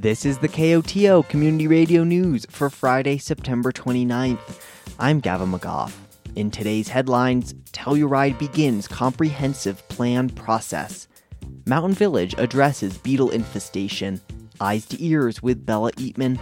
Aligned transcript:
This 0.00 0.24
is 0.24 0.38
the 0.38 0.48
KOTO 0.48 1.28
Community 1.28 1.66
Radio 1.66 2.04
News 2.04 2.46
for 2.50 2.70
Friday, 2.70 3.18
September 3.18 3.72
29th. 3.72 4.62
I'm 4.96 5.18
Gavin 5.18 5.50
McGough. 5.50 5.90
In 6.36 6.52
today's 6.52 6.86
headlines, 6.86 7.52
Telluride 7.72 8.38
begins 8.38 8.86
comprehensive 8.86 9.88
plan 9.88 10.28
process. 10.28 11.08
Mountain 11.66 11.94
Village 11.94 12.36
addresses 12.38 12.96
beetle 12.96 13.30
infestation, 13.30 14.20
eyes 14.60 14.86
to 14.86 15.04
ears 15.04 15.42
with 15.42 15.66
Bella 15.66 15.90
Eatman, 15.94 16.38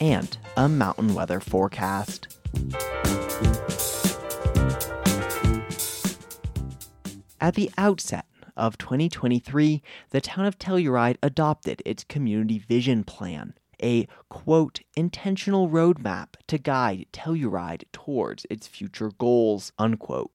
and 0.00 0.38
a 0.56 0.68
mountain 0.68 1.12
weather 1.12 1.40
forecast. 1.40 2.38
At 7.40 7.56
the 7.56 7.72
outset, 7.76 8.24
of 8.60 8.78
2023, 8.78 9.82
the 10.10 10.20
town 10.20 10.44
of 10.44 10.58
Telluride 10.58 11.16
adopted 11.22 11.82
its 11.86 12.04
community 12.04 12.58
vision 12.58 13.02
plan, 13.02 13.54
a 13.82 14.06
quote 14.28 14.80
intentional 14.94 15.68
roadmap 15.68 16.34
to 16.46 16.58
guide 16.58 17.06
Telluride 17.12 17.84
towards 17.90 18.46
its 18.50 18.66
future 18.66 19.10
goals, 19.18 19.72
unquote. 19.78 20.30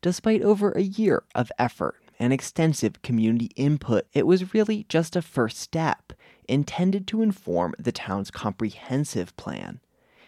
Despite 0.00 0.42
over 0.42 0.70
a 0.72 0.82
year 0.82 1.24
of 1.34 1.50
effort 1.58 1.96
and 2.18 2.32
extensive 2.32 3.02
community 3.02 3.50
input, 3.56 4.06
it 4.12 4.26
was 4.26 4.54
really 4.54 4.86
just 4.88 5.16
a 5.16 5.22
first 5.22 5.58
step 5.58 6.12
intended 6.48 7.08
to 7.08 7.22
inform 7.22 7.74
the 7.78 7.92
town's 7.92 8.30
comprehensive 8.30 9.36
plan. 9.36 9.80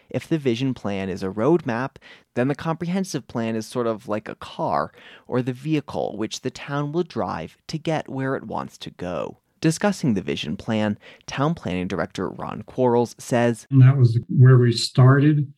If 0.09 0.27
the 0.27 0.37
vision 0.37 0.73
plan 0.73 1.09
is 1.09 1.23
a 1.23 1.29
roadmap, 1.29 1.97
then 2.35 2.47
the 2.47 2.55
comprehensive 2.55 3.27
plan 3.27 3.55
is 3.55 3.65
sort 3.65 3.87
of 3.87 4.07
like 4.07 4.29
a 4.29 4.35
car 4.35 4.91
or 5.27 5.41
the 5.41 5.53
vehicle 5.53 6.17
which 6.17 6.41
the 6.41 6.51
town 6.51 6.91
will 6.91 7.03
drive 7.03 7.57
to 7.67 7.77
get 7.77 8.09
where 8.09 8.35
it 8.35 8.45
wants 8.45 8.77
to 8.79 8.89
go. 8.91 9.37
Discussing 9.59 10.13
the 10.13 10.21
vision 10.21 10.55
plan, 10.55 10.99
Town 11.25 11.55
Planning 11.55 11.87
Director 11.87 12.29
Ron 12.29 12.61
Quarles 12.63 13.15
says 13.17 13.65
and 13.71 13.81
That 13.81 13.97
was 13.97 14.19
where 14.29 14.57
we 14.57 14.71
started. 14.71 15.51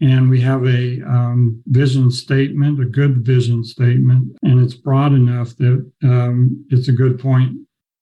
And 0.00 0.30
we 0.30 0.40
have 0.40 0.66
a 0.66 1.00
um, 1.02 1.62
vision 1.66 2.10
statement, 2.10 2.80
a 2.80 2.86
good 2.86 3.24
vision 3.24 3.62
statement, 3.62 4.36
and 4.42 4.60
it's 4.60 4.74
broad 4.74 5.12
enough 5.12 5.54
that 5.58 5.88
um, 6.02 6.66
it's 6.70 6.88
a 6.88 6.92
good 6.92 7.20
point 7.20 7.56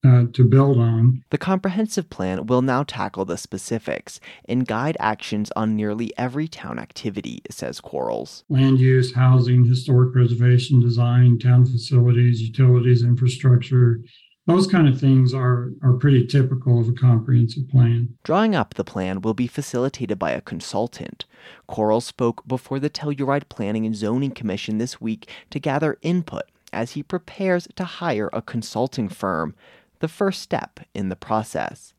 uh, 0.05 0.25
to 0.33 0.45
build 0.45 0.79
on. 0.79 1.23
The 1.31 1.39
comprehensive 1.39 2.09
plan 2.11 2.47
will 2.47 2.63
now 2.63 2.83
tackle 2.83 3.25
the 3.25 3.37
specifics 3.37 4.21
and 4.47 4.67
guide 4.67 4.97
actions 4.99 5.53
on 5.57 5.77
nearly 5.77 6.13
every 6.17 6.49
town 6.49 6.79
activity, 6.79 7.43
says 7.51 7.81
Quarles. 7.81 8.45
Land 8.49 8.81
use, 8.81 9.15
housing, 9.15 9.65
historic 9.65 10.13
preservation, 10.13 10.81
design, 10.81 11.39
town 11.39 11.67
facilities, 11.67 12.41
utilities, 12.41 13.03
infrastructure, 13.03 14.01
those 14.47 14.67
kind 14.67 14.89
of 14.89 14.99
things 14.99 15.33
are, 15.33 15.71
are 15.83 15.93
pretty 15.93 16.27
typical 16.27 16.81
of 16.81 16.89
a 16.89 16.93
comprehensive 16.93 17.69
plan. 17.69 18.17
Drawing 18.25 18.57
up 18.57 18.75
the 18.75 18.85
plan 18.85 19.21
will 19.21 19.35
be 19.35 19.47
facilitated 19.47 20.19
by 20.19 20.33
a 20.33 20.41
consultant. 20.41 21.25
Quarles 21.67 22.07
spoke 22.07 22.47
before 22.49 22.81
the 22.81 22.91
Telluride 22.91 23.49
Planning 23.49 23.87
and 23.87 23.95
Zoning 23.95 24.33
Commission 24.33 24.79
this 24.79 25.01
week 25.01 25.29
to 25.51 25.61
gather 25.61 25.99
input 26.03 26.45
as 26.73 26.93
he 26.93 27.03
prepares 27.03 27.69
to 27.77 27.85
hire 27.85 28.31
a 28.33 28.43
consulting 28.43 29.09
firm 29.09 29.55
the 30.01 30.09
first 30.09 30.43
step 30.43 30.81
in 30.95 31.09
the 31.09 31.17
process. 31.17 31.95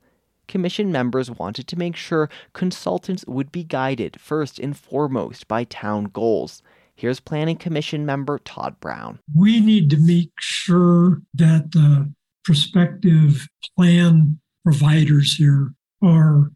Commission 0.46 0.92
members 0.92 1.30
wanted 1.30 1.66
to 1.68 1.78
make 1.78 1.96
sure 1.96 2.28
consultants 2.52 3.24
would 3.26 3.50
be 3.50 3.64
guided 3.64 4.20
first 4.20 4.58
and 4.58 4.76
foremost 4.76 5.48
by 5.48 5.64
town 5.64 6.04
goals. 6.04 6.62
Here's 6.94 7.20
Planning 7.20 7.56
Commission 7.56 8.04
member 8.04 8.38
Todd 8.38 8.78
Brown. 8.80 9.18
We 9.34 9.60
need 9.60 9.88
to 9.90 9.96
make 9.96 10.30
sure 10.38 11.22
that 11.34 11.72
the 11.72 12.12
prospective 12.44 13.48
plan 13.76 14.38
providers 14.64 15.34
here 15.34 15.72
are 16.02 16.50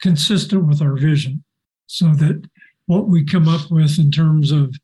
consistent 0.00 0.66
with 0.66 0.82
our 0.82 0.96
vision 0.96 1.42
so 1.86 2.12
that 2.14 2.48
what 2.86 3.08
we 3.08 3.24
come 3.24 3.48
up 3.48 3.70
with 3.70 3.98
in 3.98 4.10
terms 4.10 4.50
of 4.52 4.74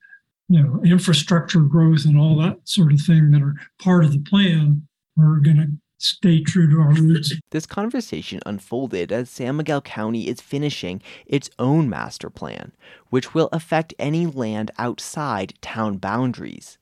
you 0.49 0.63
know 0.63 0.81
infrastructure 0.85 1.61
growth 1.61 2.05
and 2.05 2.19
all 2.19 2.37
that 2.37 2.59
sort 2.65 2.93
of 2.93 3.01
thing 3.01 3.31
that 3.31 3.43
are 3.43 3.55
part 3.81 4.05
of 4.05 4.13
the 4.13 4.21
plan 4.21 4.87
are 5.19 5.37
going 5.37 5.57
to 5.57 5.69
stay 6.05 6.43
true 6.43 6.71
to 6.71 6.81
our 6.81 6.93
roots. 6.93 7.35
This 7.51 7.67
conversation 7.67 8.41
unfolded 8.47 9.11
as 9.11 9.31
San 9.31 9.57
Miguel 9.57 9.81
County 9.81 10.29
is 10.29 10.41
finishing 10.41 11.03
its 11.27 11.51
own 11.59 11.89
master 11.89 12.31
plan, 12.31 12.73
which 13.11 13.35
will 13.35 13.49
affect 13.53 13.95
any 13.99 14.27
land 14.27 14.71
outside 14.79 15.55
town 15.61 15.97
boundaries. 15.97 16.79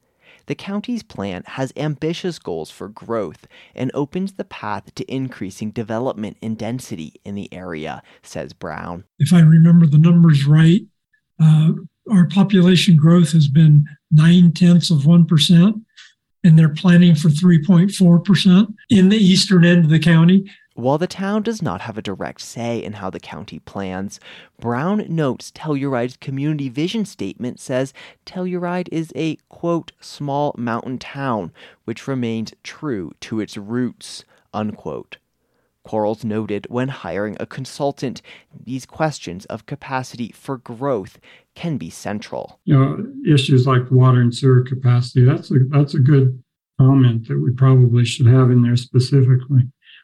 The 0.46 0.54
county's 0.54 1.02
plan 1.02 1.44
has 1.46 1.72
ambitious 1.76 2.38
goals 2.38 2.70
for 2.70 2.88
growth 2.88 3.46
and 3.74 3.90
opens 3.94 4.32
the 4.32 4.44
path 4.44 4.94
to 4.96 5.12
increasing 5.12 5.70
development 5.70 6.36
and 6.42 6.58
density 6.58 7.14
in 7.24 7.34
the 7.34 7.52
area, 7.54 8.02
says 8.22 8.52
Brown. 8.52 9.04
If 9.18 9.32
I 9.32 9.40
remember 9.40 9.86
the 9.86 9.98
numbers 9.98 10.44
right, 10.44 10.82
uh, 11.38 11.72
our 12.10 12.26
population 12.26 12.96
growth 12.96 13.32
has 13.32 13.48
been 13.48 13.86
nine 14.10 14.52
tenths 14.52 14.90
of 14.90 15.02
1% 15.02 15.80
and 16.44 16.58
they're 16.58 16.68
planning 16.68 17.14
for 17.14 17.28
3.4% 17.28 18.74
in 18.90 19.08
the 19.08 19.16
eastern 19.16 19.64
end 19.64 19.84
of 19.84 19.90
the 19.90 19.98
county. 19.98 20.50
While 20.74 20.96
the 20.96 21.06
town 21.06 21.42
does 21.42 21.60
not 21.60 21.82
have 21.82 21.98
a 21.98 22.02
direct 22.02 22.40
say 22.40 22.82
in 22.82 22.94
how 22.94 23.10
the 23.10 23.20
county 23.20 23.58
plans, 23.58 24.18
Brown 24.58 25.04
notes 25.08 25.50
Telluride's 25.50 26.16
community 26.16 26.70
vision 26.70 27.04
statement 27.04 27.60
says 27.60 27.92
Telluride 28.24 28.88
is 28.90 29.12
a, 29.14 29.36
quote, 29.50 29.92
small 30.00 30.54
mountain 30.56 30.98
town, 30.98 31.52
which 31.84 32.08
remains 32.08 32.54
true 32.62 33.12
to 33.20 33.40
its 33.40 33.58
roots, 33.58 34.24
unquote. 34.54 35.18
Quarles 35.84 36.24
noted 36.24 36.66
when 36.70 36.88
hiring 36.88 37.36
a 37.40 37.46
consultant, 37.46 38.22
these 38.64 38.86
questions 38.86 39.44
of 39.46 39.66
capacity 39.66 40.32
for 40.32 40.56
growth 40.56 41.18
can 41.54 41.76
be 41.76 41.90
central. 41.90 42.60
You 42.64 42.78
know, 42.78 43.06
issues 43.34 43.66
like 43.66 43.90
water 43.90 44.20
and 44.20 44.34
sewer 44.34 44.62
capacity, 44.62 45.24
that's 45.24 45.50
a 45.50 45.58
that's 45.68 45.94
a 45.94 45.98
good 45.98 46.42
comment 46.78 47.28
that 47.28 47.40
we 47.40 47.52
probably 47.52 48.04
should 48.04 48.26
have 48.26 48.50
in 48.50 48.62
there 48.62 48.76
specifically. 48.76 49.62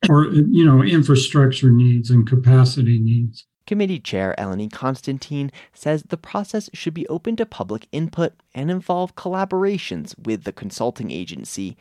Or 0.08 0.26
you 0.26 0.64
know, 0.64 0.82
infrastructure 0.82 1.70
needs 1.70 2.10
and 2.10 2.26
capacity 2.26 2.98
needs. 2.98 3.46
Committee 3.66 4.00
Chair 4.00 4.34
Eleni 4.38 4.72
Constantine 4.72 5.52
says 5.74 6.02
the 6.04 6.16
process 6.16 6.70
should 6.72 6.94
be 6.94 7.06
open 7.08 7.36
to 7.36 7.44
public 7.44 7.86
input 7.92 8.32
and 8.54 8.70
involve 8.70 9.14
collaborations 9.14 10.14
with 10.18 10.44
the 10.44 10.52
consulting 10.52 11.10
agency 11.10 11.76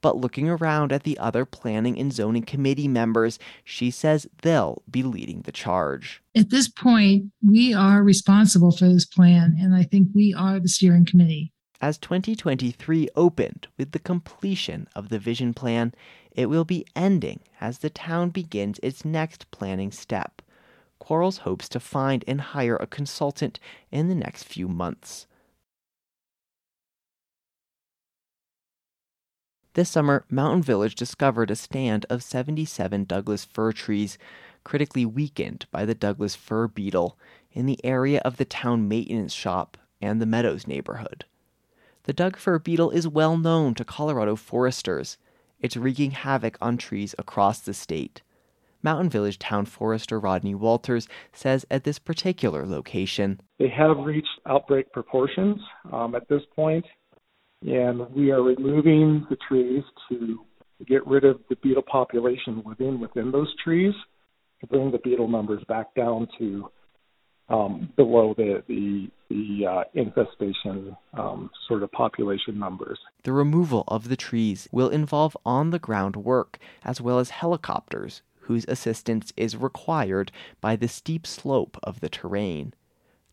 but 0.00 0.16
looking 0.16 0.48
around 0.48 0.92
at 0.92 1.02
the 1.02 1.18
other 1.18 1.44
planning 1.44 1.98
and 1.98 2.12
zoning 2.12 2.44
committee 2.44 2.88
members, 2.88 3.38
she 3.64 3.90
says 3.90 4.26
they'll 4.42 4.82
be 4.90 5.02
leading 5.02 5.42
the 5.42 5.52
charge. 5.52 6.22
At 6.36 6.50
this 6.50 6.68
point, 6.68 7.32
we 7.46 7.74
are 7.74 8.02
responsible 8.02 8.70
for 8.70 8.88
this 8.88 9.04
plan, 9.04 9.56
and 9.60 9.74
I 9.74 9.82
think 9.82 10.08
we 10.14 10.34
are 10.34 10.60
the 10.60 10.68
steering 10.68 11.04
committee. 11.04 11.52
As 11.80 11.98
2023 11.98 13.08
opened 13.14 13.68
with 13.76 13.92
the 13.92 14.00
completion 14.00 14.88
of 14.96 15.10
the 15.10 15.18
vision 15.18 15.54
plan, 15.54 15.94
it 16.32 16.46
will 16.46 16.64
be 16.64 16.86
ending 16.96 17.40
as 17.60 17.78
the 17.78 17.90
town 17.90 18.30
begins 18.30 18.80
its 18.82 19.04
next 19.04 19.50
planning 19.50 19.92
step. 19.92 20.42
Quarles 20.98 21.38
hopes 21.38 21.68
to 21.70 21.80
find 21.80 22.24
and 22.26 22.40
hire 22.40 22.76
a 22.76 22.86
consultant 22.86 23.60
in 23.92 24.08
the 24.08 24.14
next 24.14 24.42
few 24.44 24.68
months. 24.68 25.26
This 29.74 29.90
summer, 29.90 30.24
Mountain 30.30 30.62
Village 30.62 30.94
discovered 30.94 31.50
a 31.50 31.56
stand 31.56 32.06
of 32.08 32.22
77 32.22 33.04
Douglas 33.04 33.44
fir 33.44 33.72
trees, 33.72 34.18
critically 34.64 35.04
weakened 35.04 35.66
by 35.70 35.84
the 35.84 35.94
Douglas 35.94 36.34
fir 36.34 36.68
beetle, 36.68 37.18
in 37.52 37.66
the 37.66 37.84
area 37.84 38.20
of 38.24 38.36
the 38.36 38.44
town 38.44 38.88
maintenance 38.88 39.32
shop 39.32 39.76
and 40.00 40.20
the 40.20 40.26
Meadows 40.26 40.66
neighborhood. 40.66 41.24
The 42.04 42.12
Doug 42.12 42.36
fir 42.36 42.58
beetle 42.58 42.90
is 42.90 43.06
well 43.06 43.36
known 43.36 43.74
to 43.74 43.84
Colorado 43.84 44.36
foresters. 44.36 45.18
It's 45.60 45.76
wreaking 45.76 46.12
havoc 46.12 46.56
on 46.60 46.78
trees 46.78 47.14
across 47.18 47.60
the 47.60 47.74
state. 47.74 48.22
Mountain 48.82 49.10
Village 49.10 49.38
town 49.38 49.66
forester 49.66 50.20
Rodney 50.20 50.54
Walters 50.54 51.08
says 51.32 51.66
at 51.70 51.84
this 51.84 51.98
particular 51.98 52.64
location, 52.64 53.40
They 53.58 53.68
have 53.68 53.98
reached 53.98 54.40
outbreak 54.46 54.92
proportions 54.92 55.60
um, 55.92 56.14
at 56.14 56.28
this 56.28 56.42
point, 56.54 56.84
and 57.62 58.08
we 58.14 58.30
are 58.30 58.42
removing 58.42 59.26
the 59.30 59.36
trees 59.48 59.82
to 60.08 60.40
get 60.86 61.06
rid 61.06 61.24
of 61.24 61.40
the 61.48 61.56
beetle 61.56 61.82
population 61.82 62.62
within 62.64 63.00
within 63.00 63.32
those 63.32 63.52
trees 63.62 63.94
to 64.60 64.66
bring 64.66 64.90
the 64.90 64.98
beetle 64.98 65.28
numbers 65.28 65.62
back 65.68 65.92
down 65.94 66.28
to 66.38 66.70
um, 67.48 67.92
below 67.96 68.34
the 68.36 68.62
the, 68.68 69.10
the 69.28 69.66
uh, 69.66 69.84
infestation 69.94 70.96
um, 71.14 71.50
sort 71.66 71.82
of 71.82 71.90
population 71.92 72.58
numbers. 72.58 72.98
The 73.24 73.32
removal 73.32 73.84
of 73.88 74.08
the 74.08 74.16
trees 74.16 74.68
will 74.70 74.88
involve 74.88 75.36
on 75.44 75.70
the 75.70 75.78
ground 75.78 76.16
work 76.16 76.58
as 76.84 77.00
well 77.00 77.18
as 77.18 77.30
helicopters 77.30 78.22
whose 78.42 78.64
assistance 78.66 79.32
is 79.36 79.56
required 79.56 80.32
by 80.60 80.76
the 80.76 80.88
steep 80.88 81.26
slope 81.26 81.76
of 81.82 82.00
the 82.00 82.08
terrain. 82.08 82.72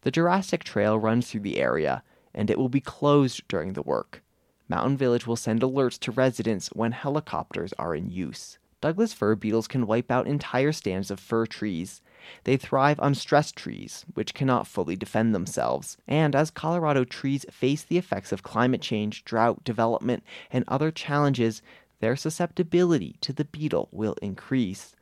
The 0.01 0.11
Jurassic 0.11 0.63
Trail 0.63 0.99
runs 0.99 1.29
through 1.29 1.41
the 1.41 1.57
area 1.57 2.03
and 2.35 2.51
it 2.51 2.59
will 2.59 2.69
be 2.69 2.81
closed 2.81 3.41
during 3.47 3.73
the 3.73 3.81
work. 3.81 4.21
Mountain 4.69 4.97
Village 4.97 5.25
will 5.25 5.35
send 5.35 5.61
alerts 5.61 5.97
to 5.99 6.11
residents 6.11 6.67
when 6.73 6.91
helicopters 6.91 7.73
are 7.79 7.95
in 7.95 8.11
use. 8.11 8.59
Douglas 8.81 9.13
fir 9.13 9.35
beetles 9.35 9.67
can 9.67 9.87
wipe 9.87 10.11
out 10.11 10.27
entire 10.27 10.71
stands 10.71 11.09
of 11.09 11.19
fir 11.19 11.47
trees. 11.47 12.01
They 12.43 12.57
thrive 12.57 12.99
on 12.99 13.15
stress 13.15 13.51
trees, 13.51 14.05
which 14.13 14.33
cannot 14.33 14.67
fully 14.67 14.95
defend 14.95 15.33
themselves. 15.33 15.97
And 16.07 16.35
as 16.35 16.51
Colorado 16.51 17.03
trees 17.03 17.45
face 17.49 17.83
the 17.83 17.97
effects 17.97 18.31
of 18.31 18.43
climate 18.43 18.81
change, 18.81 19.23
drought, 19.23 19.63
development, 19.63 20.23
and 20.51 20.65
other 20.67 20.91
challenges, 20.91 21.61
their 21.99 22.15
susceptibility 22.15 23.15
to 23.21 23.33
the 23.33 23.45
beetle 23.45 23.89
will 23.91 24.15
increase. 24.21 24.95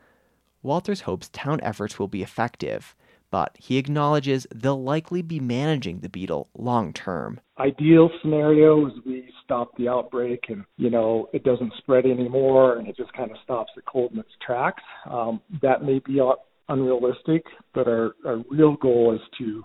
Walters 0.61 1.01
hopes 1.01 1.29
town 1.29 1.59
efforts 1.61 1.99
will 1.99 2.07
be 2.07 2.23
effective, 2.23 2.95
but 3.33 3.57
he 3.59 3.79
acknowledges 3.79 4.45
they'll 4.53 4.83
likely 4.83 5.23
be 5.23 5.39
managing 5.39 6.01
the 6.01 6.07
beetle 6.07 6.49
long 6.55 6.93
term. 6.93 7.39
Ideal 7.57 8.11
scenario 8.21 8.85
is 8.85 8.93
we 9.07 9.27
stop 9.43 9.75
the 9.75 9.87
outbreak 9.87 10.41
and, 10.49 10.63
you 10.77 10.91
know, 10.91 11.29
it 11.33 11.43
doesn't 11.43 11.73
spread 11.79 12.05
anymore 12.05 12.77
and 12.77 12.87
it 12.87 12.95
just 12.95 13.11
kind 13.13 13.31
of 13.31 13.37
stops 13.43 13.71
the 13.75 13.81
cold 13.91 14.11
in 14.11 14.19
its 14.19 14.29
tracks. 14.45 14.83
Um, 15.09 15.41
that 15.63 15.81
may 15.81 15.99
be 16.05 16.21
unrealistic, 16.69 17.43
but 17.73 17.87
our, 17.87 18.11
our 18.23 18.43
real 18.51 18.75
goal 18.75 19.15
is 19.15 19.21
to 19.39 19.63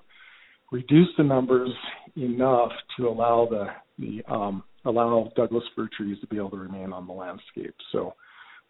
reduce 0.73 1.09
the 1.19 1.25
numbers 1.25 1.71
enough 2.17 2.73
to 2.97 3.07
allow 3.07 3.49
the, 3.51 3.67
the 3.99 4.33
um, 4.33 4.65
allow 4.87 5.31
Douglas 5.37 5.65
fir 5.77 5.91
trees 5.95 6.17
to 6.23 6.27
be 6.29 6.37
able 6.39 6.51
to 6.53 6.57
remain 6.57 6.95
on 6.95 7.07
the 7.07 7.13
landscape. 7.13 7.75
So 7.93 8.15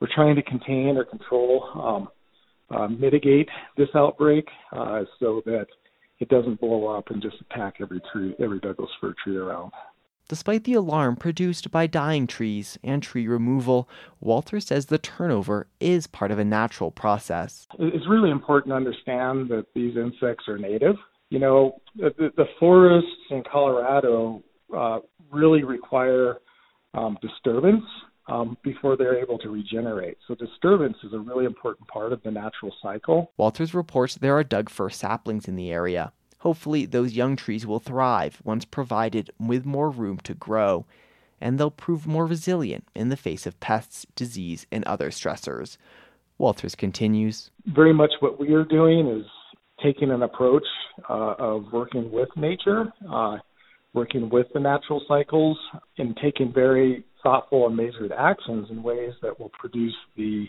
we're 0.01 0.09
trying 0.13 0.35
to 0.35 0.43
contain 0.43 0.97
or 0.97 1.05
control, 1.05 1.69
um, 1.75 2.09
uh, 2.71 2.89
mitigate 2.89 3.49
this 3.77 3.89
outbreak 3.95 4.47
uh, 4.73 5.03
so 5.19 5.43
that 5.47 5.67
it 6.21 6.29
doesn't 6.29 6.61
blow 6.61 6.87
up 6.87 7.11
and 7.11 7.23
just 7.23 7.37
attack 7.41 7.77
every 7.81 8.01
tree, 8.13 8.35
every 8.39 8.59
Douglas 8.59 8.91
fir 9.01 9.15
tree 9.23 9.37
around. 9.37 9.73
Despite 10.29 10.65
the 10.65 10.75
alarm 10.75 11.17
produced 11.17 11.71
by 11.71 11.87
dying 11.87 12.27
trees 12.27 12.79
and 12.85 13.03
tree 13.03 13.27
removal, 13.27 13.89
Walter 14.21 14.61
says 14.61 14.87
the 14.87 14.99
turnover 14.99 15.69
is 15.81 16.07
part 16.07 16.31
of 16.31 16.39
a 16.39 16.45
natural 16.45 16.91
process. 16.91 17.67
It's 17.79 18.07
really 18.07 18.31
important 18.31 18.73
to 18.73 18.77
understand 18.77 19.49
that 19.49 19.67
these 19.75 19.97
insects 19.97 20.47
are 20.47 20.59
native. 20.59 20.97
You 21.31 21.39
know, 21.39 21.81
the, 21.97 22.31
the 22.37 22.45
forests 22.61 23.09
in 23.31 23.43
Colorado 23.51 24.43
uh, 24.77 24.99
really 25.31 25.65
require 25.65 26.39
um, 26.93 27.17
disturbance 27.23 27.85
um, 28.29 28.57
before 28.63 28.97
they're 28.97 29.19
able 29.19 29.39
to 29.39 29.49
regenerate. 29.49 30.19
So, 30.27 30.35
disturbance 30.35 30.97
is 31.03 31.13
a 31.13 31.19
really 31.19 31.45
important 31.45 31.89
part 31.89 32.13
of 32.13 32.23
the 32.23 32.31
natural 32.31 32.73
cycle. 32.83 33.33
Walters 33.37 33.75
reports 33.75 34.15
there 34.15 34.37
are 34.37 34.45
Doug 34.45 34.71
fir 34.71 34.91
saplings 34.91 35.49
in 35.49 35.57
the 35.57 35.71
area. 35.71 36.13
Hopefully, 36.41 36.87
those 36.87 37.15
young 37.15 37.35
trees 37.35 37.67
will 37.67 37.81
thrive 37.81 38.41
once 38.45 38.65
provided 38.65 39.31
with 39.41 39.67
more 39.67 39.91
room 39.91 40.19
to 40.19 40.35
grow, 40.35 40.87
and 41.41 41.59
they'll 41.59 41.71
prove 41.71 42.07
more 42.07 42.27
resilient 42.27 42.87
in 42.95 43.09
the 43.09 43.17
face 43.17 43.47
of 43.47 43.59
pests, 43.59 44.07
disease, 44.15 44.67
and 44.71 44.85
other 44.85 45.11
stressors. 45.11 45.77
Walters 46.37 46.77
continues 46.77 47.51
Very 47.67 47.93
much 47.93 48.13
what 48.21 48.39
we 48.39 48.53
are 48.53 48.65
doing 48.65 49.09
is 49.09 49.27
taking 49.83 50.11
an 50.11 50.23
approach 50.23 50.67
uh, 51.09 51.35
of 51.39 51.73
working 51.73 52.11
with 52.13 52.29
nature, 52.37 52.93
uh, 53.11 53.39
working 53.93 54.29
with 54.29 54.47
the 54.55 54.61
natural 54.61 55.03
cycles, 55.09 55.59
and 55.99 56.17
taking 56.23 56.53
very 56.53 57.05
thoughtful 57.23 57.67
and 57.67 57.77
measured 57.77 58.13
actions 58.13 58.69
in 58.71 58.83
ways 58.83 59.13
that 59.23 59.39
will 59.39 59.51
produce 59.51 59.95
the 60.17 60.47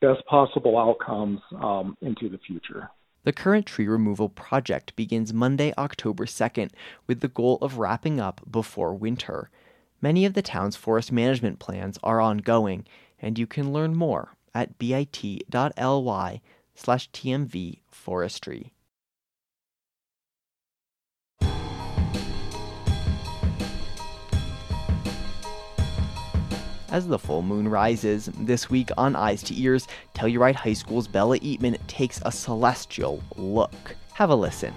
best 0.00 0.24
possible 0.26 0.78
outcomes 0.78 1.40
um, 1.62 1.96
into 2.02 2.28
the 2.28 2.38
future. 2.46 2.90
The 3.24 3.32
current 3.32 3.66
tree 3.66 3.86
removal 3.86 4.30
project 4.30 4.96
begins 4.96 5.32
Monday, 5.32 5.74
October 5.76 6.24
2nd, 6.24 6.70
with 7.06 7.20
the 7.20 7.28
goal 7.28 7.58
of 7.60 7.78
wrapping 7.78 8.18
up 8.18 8.40
before 8.50 8.94
winter. 8.94 9.50
Many 10.00 10.24
of 10.24 10.32
the 10.32 10.42
town's 10.42 10.76
forest 10.76 11.12
management 11.12 11.58
plans 11.58 11.98
are 12.02 12.20
ongoing, 12.20 12.86
and 13.20 13.38
you 13.38 13.46
can 13.46 13.72
learn 13.72 13.94
more 13.94 14.36
at 14.54 14.78
bit.ly 14.78 16.40
slash 16.74 17.10
tmv 17.10 17.80
As 26.90 27.06
the 27.06 27.20
full 27.20 27.42
moon 27.42 27.68
rises, 27.68 28.28
this 28.36 28.68
week 28.68 28.90
on 28.98 29.14
Eyes 29.14 29.44
to 29.44 29.56
Ears, 29.56 29.86
Telluride 30.12 30.56
High 30.56 30.72
School's 30.72 31.06
Bella 31.06 31.38
Eatman 31.38 31.78
takes 31.86 32.20
a 32.24 32.32
celestial 32.32 33.22
look. 33.36 33.94
Have 34.14 34.30
a 34.30 34.34
listen. 34.34 34.74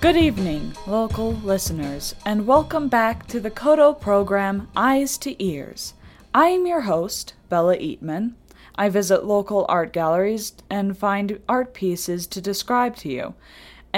Good 0.00 0.16
evening, 0.16 0.72
local 0.86 1.32
listeners, 1.32 2.14
and 2.24 2.46
welcome 2.46 2.86
back 2.86 3.26
to 3.26 3.40
the 3.40 3.50
KOTO 3.50 4.00
program 4.00 4.68
Eyes 4.76 5.18
to 5.18 5.42
Ears. 5.42 5.94
I 6.32 6.50
am 6.50 6.64
your 6.64 6.82
host, 6.82 7.34
Bella 7.48 7.76
Eatman. 7.76 8.34
I 8.76 8.88
visit 8.88 9.24
local 9.24 9.66
art 9.68 9.92
galleries 9.92 10.52
and 10.70 10.96
find 10.96 11.40
art 11.48 11.74
pieces 11.74 12.28
to 12.28 12.40
describe 12.40 12.94
to 12.98 13.08
you. 13.08 13.34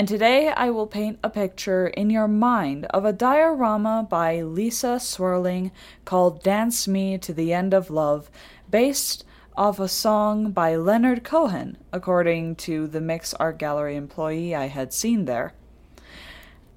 And 0.00 0.08
today 0.08 0.48
I 0.48 0.70
will 0.70 0.86
paint 0.86 1.18
a 1.22 1.28
picture 1.28 1.88
in 1.88 2.08
your 2.08 2.26
mind 2.26 2.86
of 2.86 3.04
a 3.04 3.12
diorama 3.12 4.06
by 4.08 4.40
Lisa 4.40 4.98
Swirling 4.98 5.72
called 6.06 6.42
Dance 6.42 6.88
Me 6.88 7.18
to 7.18 7.34
the 7.34 7.52
End 7.52 7.74
of 7.74 7.90
Love, 7.90 8.30
based 8.70 9.26
off 9.58 9.78
a 9.78 9.88
song 9.88 10.52
by 10.52 10.74
Leonard 10.74 11.22
Cohen, 11.22 11.76
according 11.92 12.56
to 12.56 12.86
the 12.86 13.02
Mix 13.02 13.34
Art 13.34 13.58
Gallery 13.58 13.94
employee 13.94 14.54
I 14.54 14.68
had 14.68 14.94
seen 14.94 15.26
there. 15.26 15.52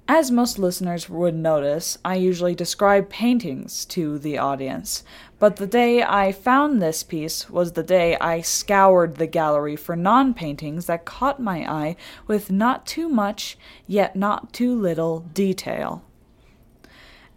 As 0.06 0.30
most 0.30 0.58
listeners 0.58 1.08
would 1.08 1.34
notice, 1.34 1.96
I 2.04 2.16
usually 2.16 2.54
describe 2.54 3.08
paintings 3.08 3.86
to 3.86 4.18
the 4.18 4.36
audience, 4.36 5.02
but 5.44 5.56
the 5.56 5.66
day 5.66 6.02
I 6.02 6.32
found 6.32 6.80
this 6.80 7.02
piece 7.02 7.50
was 7.50 7.72
the 7.72 7.82
day 7.82 8.16
I 8.16 8.40
scoured 8.40 9.16
the 9.16 9.26
gallery 9.26 9.76
for 9.76 9.94
non 9.94 10.32
paintings 10.32 10.86
that 10.86 11.04
caught 11.04 11.38
my 11.38 11.70
eye 11.70 11.96
with 12.26 12.50
not 12.50 12.86
too 12.86 13.10
much, 13.10 13.58
yet 13.86 14.16
not 14.16 14.54
too 14.54 14.74
little 14.74 15.20
detail. 15.20 16.02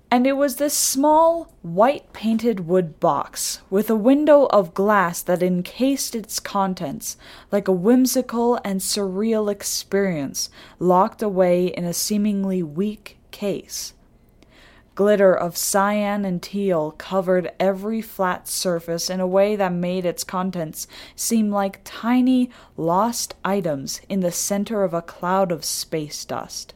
And 0.10 0.26
it 0.26 0.38
was 0.38 0.56
this 0.56 0.74
small, 0.74 1.52
white 1.64 2.14
painted 2.14 2.66
wood 2.66 3.02
box 3.02 3.60
with 3.70 3.90
a 3.90 3.96
window 3.98 4.46
of 4.52 4.74
glass 4.74 5.22
that 5.24 5.44
encased 5.44 6.16
its 6.16 6.40
contents 6.40 7.18
like 7.52 7.68
a 7.68 7.74
whimsical 7.74 8.58
and 8.64 8.80
surreal 8.80 9.52
experience 9.52 10.50
locked 10.80 11.22
away 11.22 11.66
in 11.66 11.84
a 11.84 11.92
seemingly 11.92 12.64
weak 12.64 13.18
case. 13.32 13.92
Glitter 14.98 15.32
of 15.32 15.56
cyan 15.56 16.26
and 16.26 16.42
teal 16.42 16.90
covered 16.98 17.52
every 17.60 18.02
flat 18.02 18.48
surface 18.48 19.12
in 19.12 19.20
a 19.20 19.28
way 19.28 19.56
that 19.56 19.72
made 19.72 20.06
its 20.06 20.24
contents 20.24 20.88
seem 21.16 21.52
like 21.52 21.82
tiny, 21.84 22.50
lost 22.76 23.36
items 23.46 24.02
in 24.10 24.22
the 24.22 24.32
center 24.32 24.84
of 24.84 24.96
a 24.96 25.04
cloud 25.04 25.52
of 25.52 25.64
space 25.64 26.26
dust. 26.26 26.74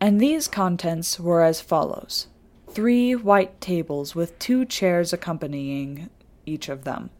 And 0.00 0.20
these 0.20 0.48
contents 0.48 1.20
were 1.20 1.44
as 1.44 1.60
follows 1.60 2.26
three 2.68 3.14
white 3.14 3.60
tables 3.60 4.16
with 4.16 4.36
two 4.40 4.64
chairs 4.64 5.12
accompanying 5.12 6.10
each 6.44 6.68
of 6.68 6.82
them. 6.82 7.10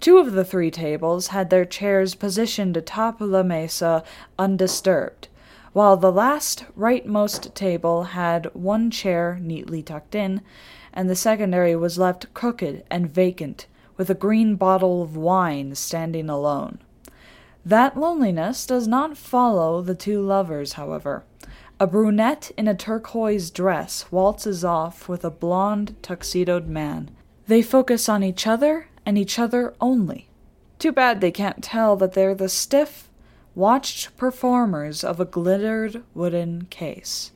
Two 0.00 0.18
of 0.18 0.32
the 0.32 0.44
three 0.44 0.72
tables 0.72 1.28
had 1.28 1.48
their 1.48 1.64
chairs 1.64 2.16
positioned 2.16 2.76
atop 2.76 3.20
La 3.20 3.44
Mesa 3.44 4.02
undisturbed, 4.36 5.28
while 5.76 5.98
the 5.98 6.10
last 6.10 6.64
rightmost 6.74 7.52
table 7.52 8.04
had 8.04 8.46
one 8.54 8.90
chair 8.90 9.38
neatly 9.42 9.82
tucked 9.82 10.14
in, 10.14 10.40
and 10.94 11.10
the 11.10 11.14
secondary 11.14 11.76
was 11.76 11.98
left 11.98 12.32
crooked 12.32 12.82
and 12.90 13.12
vacant, 13.12 13.66
with 13.98 14.08
a 14.08 14.14
green 14.14 14.56
bottle 14.56 15.02
of 15.02 15.18
wine 15.18 15.74
standing 15.74 16.30
alone. 16.30 16.78
That 17.62 17.94
loneliness 17.94 18.64
does 18.64 18.88
not 18.88 19.18
follow 19.18 19.82
the 19.82 19.94
two 19.94 20.22
lovers, 20.22 20.72
however. 20.80 21.24
A 21.78 21.86
brunette 21.86 22.50
in 22.56 22.66
a 22.66 22.74
turquoise 22.74 23.50
dress 23.50 24.10
waltzes 24.10 24.64
off 24.64 25.10
with 25.10 25.26
a 25.26 25.30
blond, 25.30 25.94
tuxedoed 26.00 26.68
man. 26.68 27.10
They 27.48 27.60
focus 27.60 28.08
on 28.08 28.22
each 28.24 28.46
other 28.46 28.88
and 29.04 29.18
each 29.18 29.38
other 29.38 29.74
only. 29.78 30.30
Too 30.78 30.92
bad 30.92 31.20
they 31.20 31.30
can't 31.30 31.62
tell 31.62 31.96
that 31.96 32.14
they're 32.14 32.34
the 32.34 32.48
stiff, 32.48 33.05
watched 33.56 34.14
performers 34.18 35.02
of 35.02 35.18
a 35.18 35.24
glittered 35.24 36.04
wooden 36.12 36.66
case. 36.66 37.32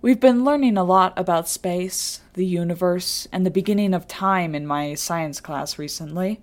We've 0.00 0.20
been 0.20 0.44
learning 0.44 0.76
a 0.76 0.84
lot 0.84 1.12
about 1.16 1.48
space, 1.48 2.20
the 2.34 2.46
universe, 2.46 3.26
and 3.32 3.44
the 3.44 3.50
beginning 3.50 3.94
of 3.94 4.06
time 4.06 4.54
in 4.54 4.64
my 4.64 4.94
science 4.94 5.40
class 5.40 5.76
recently, 5.76 6.40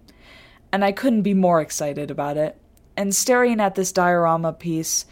and 0.74 0.84
I 0.84 0.92
couldn't 0.92 1.22
be 1.22 1.34
more 1.34 1.62
excited 1.62 2.12
about 2.12 2.36
it. 2.36 2.58
And 2.98 3.16
staring 3.16 3.62
at 3.62 3.75
this 3.75 3.94
diorama 3.94 4.51
piece, 4.51 5.06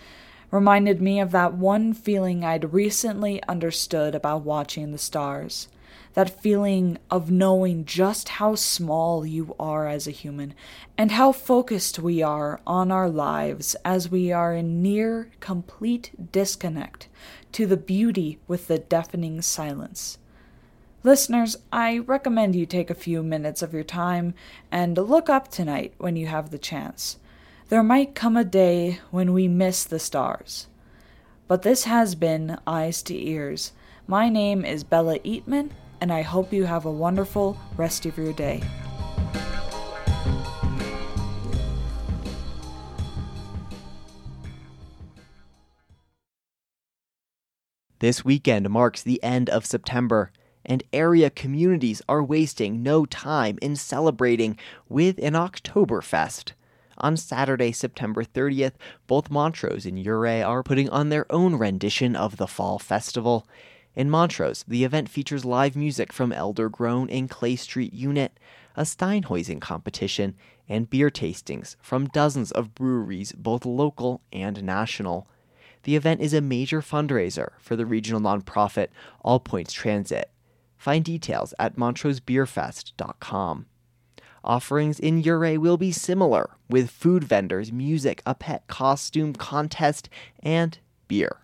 reminded 0.52 1.02
me 1.02 1.22
of 1.22 1.32
that 1.32 1.54
one 1.54 1.94
feeling 1.94 2.44
I'd 2.44 2.74
recently 2.74 3.42
understood 3.48 4.14
about 4.14 4.44
watching 4.44 4.92
the 4.92 4.98
stars. 4.98 5.70
That 6.18 6.42
feeling 6.42 6.98
of 7.12 7.30
knowing 7.30 7.86
just 7.86 8.28
how 8.28 8.56
small 8.56 9.24
you 9.24 9.56
are 9.60 9.88
as 9.88 10.08
a 10.08 10.12
human 10.12 10.56
and 10.98 11.12
how 11.12 11.32
focused 11.32 12.00
we 12.00 12.24
are 12.24 12.60
on 12.66 12.92
our 12.92 13.08
lives 13.08 13.76
as 13.86 14.10
we 14.10 14.32
are 14.32 14.56
in 14.56 14.82
near 14.82 15.30
complete 15.42 16.32
disconnect 16.32 17.08
to 17.52 17.68
the 17.68 17.78
beauty 17.78 18.40
with 18.48 18.66
the 18.66 18.80
deafening 18.80 19.44
silence. 19.44 20.18
Listeners, 21.04 21.56
I 21.72 22.00
recommend 22.00 22.56
you 22.56 22.66
take 22.66 22.90
a 22.90 22.96
few 22.96 23.22
minutes 23.22 23.62
of 23.62 23.72
your 23.72 23.84
time 23.84 24.34
and 24.72 24.98
look 24.98 25.30
up 25.30 25.50
tonight 25.50 25.94
when 26.00 26.16
you 26.16 26.26
have 26.26 26.50
the 26.50 26.58
chance. 26.58 27.20
There 27.70 27.84
might 27.84 28.16
come 28.16 28.36
a 28.36 28.44
day 28.44 29.02
when 29.12 29.34
we 29.34 29.48
miss 29.48 29.84
the 29.84 30.00
stars. 30.00 30.66
But 31.48 31.62
this 31.62 31.84
has 31.84 32.16
been 32.16 32.58
Eyes 32.66 33.04
to 33.04 33.16
Ears. 33.16 33.72
My 34.08 34.30
name 34.30 34.66
is 34.66 34.84
Bella 34.84 35.20
Eatman, 35.20 35.70
and 36.02 36.12
I 36.12 36.22
hope 36.22 36.54
you 36.54 36.66
have 36.66 36.86
a 36.86 36.92
wonderful 36.92 37.58
rest 37.76 38.06
of 38.06 38.18
your 38.18 38.34
day. 38.34 38.62
This 48.00 48.24
weekend 48.24 48.70
marks 48.70 49.02
the 49.02 49.22
end 49.24 49.50
of 49.50 49.66
September, 49.66 50.32
and 50.64 50.84
area 50.94 51.32
communities 51.32 52.02
are 52.08 52.24
wasting 52.24 52.84
no 52.84 53.06
time 53.08 53.58
in 53.60 53.76
celebrating 53.76 54.60
with 54.88 55.18
an 55.18 55.34
Oktoberfest. 55.34 56.52
On 57.00 57.18
Saturday, 57.18 57.72
September 57.72 58.24
30th, 58.24 58.74
both 59.08 59.32
Montrose 59.32 59.86
and 59.86 59.98
Ouray 60.06 60.44
are 60.44 60.62
putting 60.62 60.90
on 60.90 61.10
their 61.10 61.32
own 61.32 61.56
rendition 61.56 62.16
of 62.16 62.38
the 62.38 62.48
Fall 62.48 62.78
Festival. 62.78 63.48
In 63.98 64.12
Montrose, 64.12 64.64
the 64.68 64.84
event 64.84 65.10
features 65.10 65.44
live 65.44 65.76
music 65.76 66.14
from 66.14 66.32
Elder 66.32 66.70
Grown 66.70 67.10
and 67.10 67.28
Clay 67.28 67.56
Street 67.56 67.94
Unit, 67.94 68.40
a 68.76 68.84
Steinhuising 68.84 69.60
competition, 69.60 70.36
and 70.70 70.88
beer 70.88 71.10
tastings 71.10 71.78
from 71.82 72.06
dozens 72.06 72.52
of 72.52 72.76
breweries, 72.76 73.32
both 73.32 73.66
local 73.66 74.22
and 74.32 74.64
national. 74.64 75.28
The 75.82 75.96
event 75.96 76.22
is 76.22 76.32
a 76.32 76.42
major 76.42 76.84
fundraiser 76.84 77.54
for 77.60 77.76
the 77.76 77.88
regional 77.88 78.22
nonprofit 78.22 78.90
All 79.22 79.40
Points 79.40 79.74
Transit. 79.74 80.30
Find 80.78 81.04
details 81.04 81.56
at 81.58 81.76
montrosebeerfest.com. 81.76 83.66
Offerings 84.44 85.00
in 85.00 85.28
Ouray 85.28 85.58
will 85.58 85.78
be 85.78 85.92
similar, 85.92 86.52
with 86.70 86.92
food 86.92 87.24
vendors, 87.24 87.72
music, 87.72 88.22
a 88.28 88.36
pet 88.36 88.68
costume 88.68 89.34
contest, 89.34 90.08
and 90.44 90.78
beer. 91.08 91.40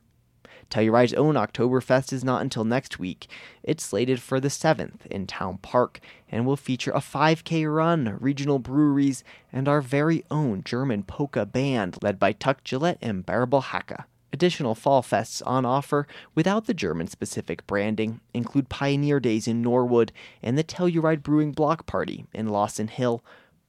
Telluride's 0.73 1.13
own 1.13 1.35
Oktoberfest 1.35 2.11
is 2.11 2.23
not 2.23 2.41
until 2.41 2.63
next 2.63 2.97
week. 2.97 3.27
It's 3.61 3.83
slated 3.83 4.19
for 4.19 4.39
the 4.39 4.47
7th 4.47 5.05
in 5.05 5.27
Town 5.27 5.59
Park 5.59 5.99
and 6.31 6.47
will 6.47 6.55
feature 6.55 6.89
a 6.89 6.99
5K 6.99 7.71
run, 7.71 8.17
regional 8.19 8.57
breweries, 8.57 9.23
and 9.51 9.67
our 9.67 9.81
very 9.81 10.23
own 10.31 10.63
German 10.63 11.03
polka 11.03 11.45
band 11.45 11.99
led 12.01 12.17
by 12.17 12.31
Tuck 12.31 12.63
Gillette 12.63 12.97
and 13.03 13.23
Bärbel 13.23 13.65
Hacke. 13.65 14.05
Additional 14.31 14.73
fall 14.73 15.03
fests 15.03 15.43
on 15.45 15.63
offer 15.63 16.07
without 16.33 16.65
the 16.65 16.73
German 16.73 17.05
specific 17.05 17.67
branding 17.67 18.19
include 18.33 18.67
Pioneer 18.67 19.19
Days 19.19 19.47
in 19.47 19.61
Norwood 19.61 20.11
and 20.41 20.57
the 20.57 20.63
Telluride 20.63 21.21
Brewing 21.21 21.51
Block 21.51 21.85
Party 21.85 22.25
in 22.33 22.49
Lawson 22.49 22.87
Hill, 22.87 23.23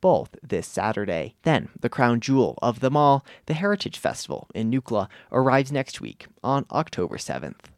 both 0.04 0.36
this 0.42 0.66
Saturday. 0.66 1.34
Then, 1.44 1.70
the 1.80 1.88
crown 1.88 2.20
jewel 2.20 2.58
of 2.60 2.80
them 2.80 2.94
all, 2.94 3.24
the 3.46 3.54
Heritage 3.54 3.96
Festival 3.96 4.50
in 4.54 4.70
Nucla, 4.70 5.08
arrives 5.32 5.72
next 5.72 5.98
week 5.98 6.26
on 6.42 6.66
October 6.70 7.16
7th. 7.16 7.70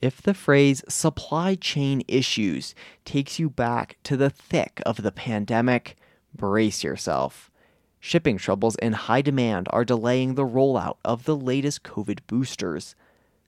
If 0.00 0.22
the 0.22 0.34
phrase 0.34 0.84
supply 0.88 1.56
chain 1.56 2.04
issues 2.06 2.76
takes 3.04 3.40
you 3.40 3.50
back 3.50 3.96
to 4.04 4.16
the 4.16 4.30
thick 4.30 4.80
of 4.86 5.02
the 5.02 5.10
pandemic, 5.10 5.96
brace 6.32 6.84
yourself. 6.84 7.50
Shipping 7.98 8.38
troubles 8.38 8.76
and 8.76 8.94
high 8.94 9.22
demand 9.22 9.66
are 9.70 9.84
delaying 9.84 10.36
the 10.36 10.46
rollout 10.46 10.98
of 11.04 11.24
the 11.24 11.36
latest 11.36 11.82
COVID 11.82 12.20
boosters. 12.28 12.94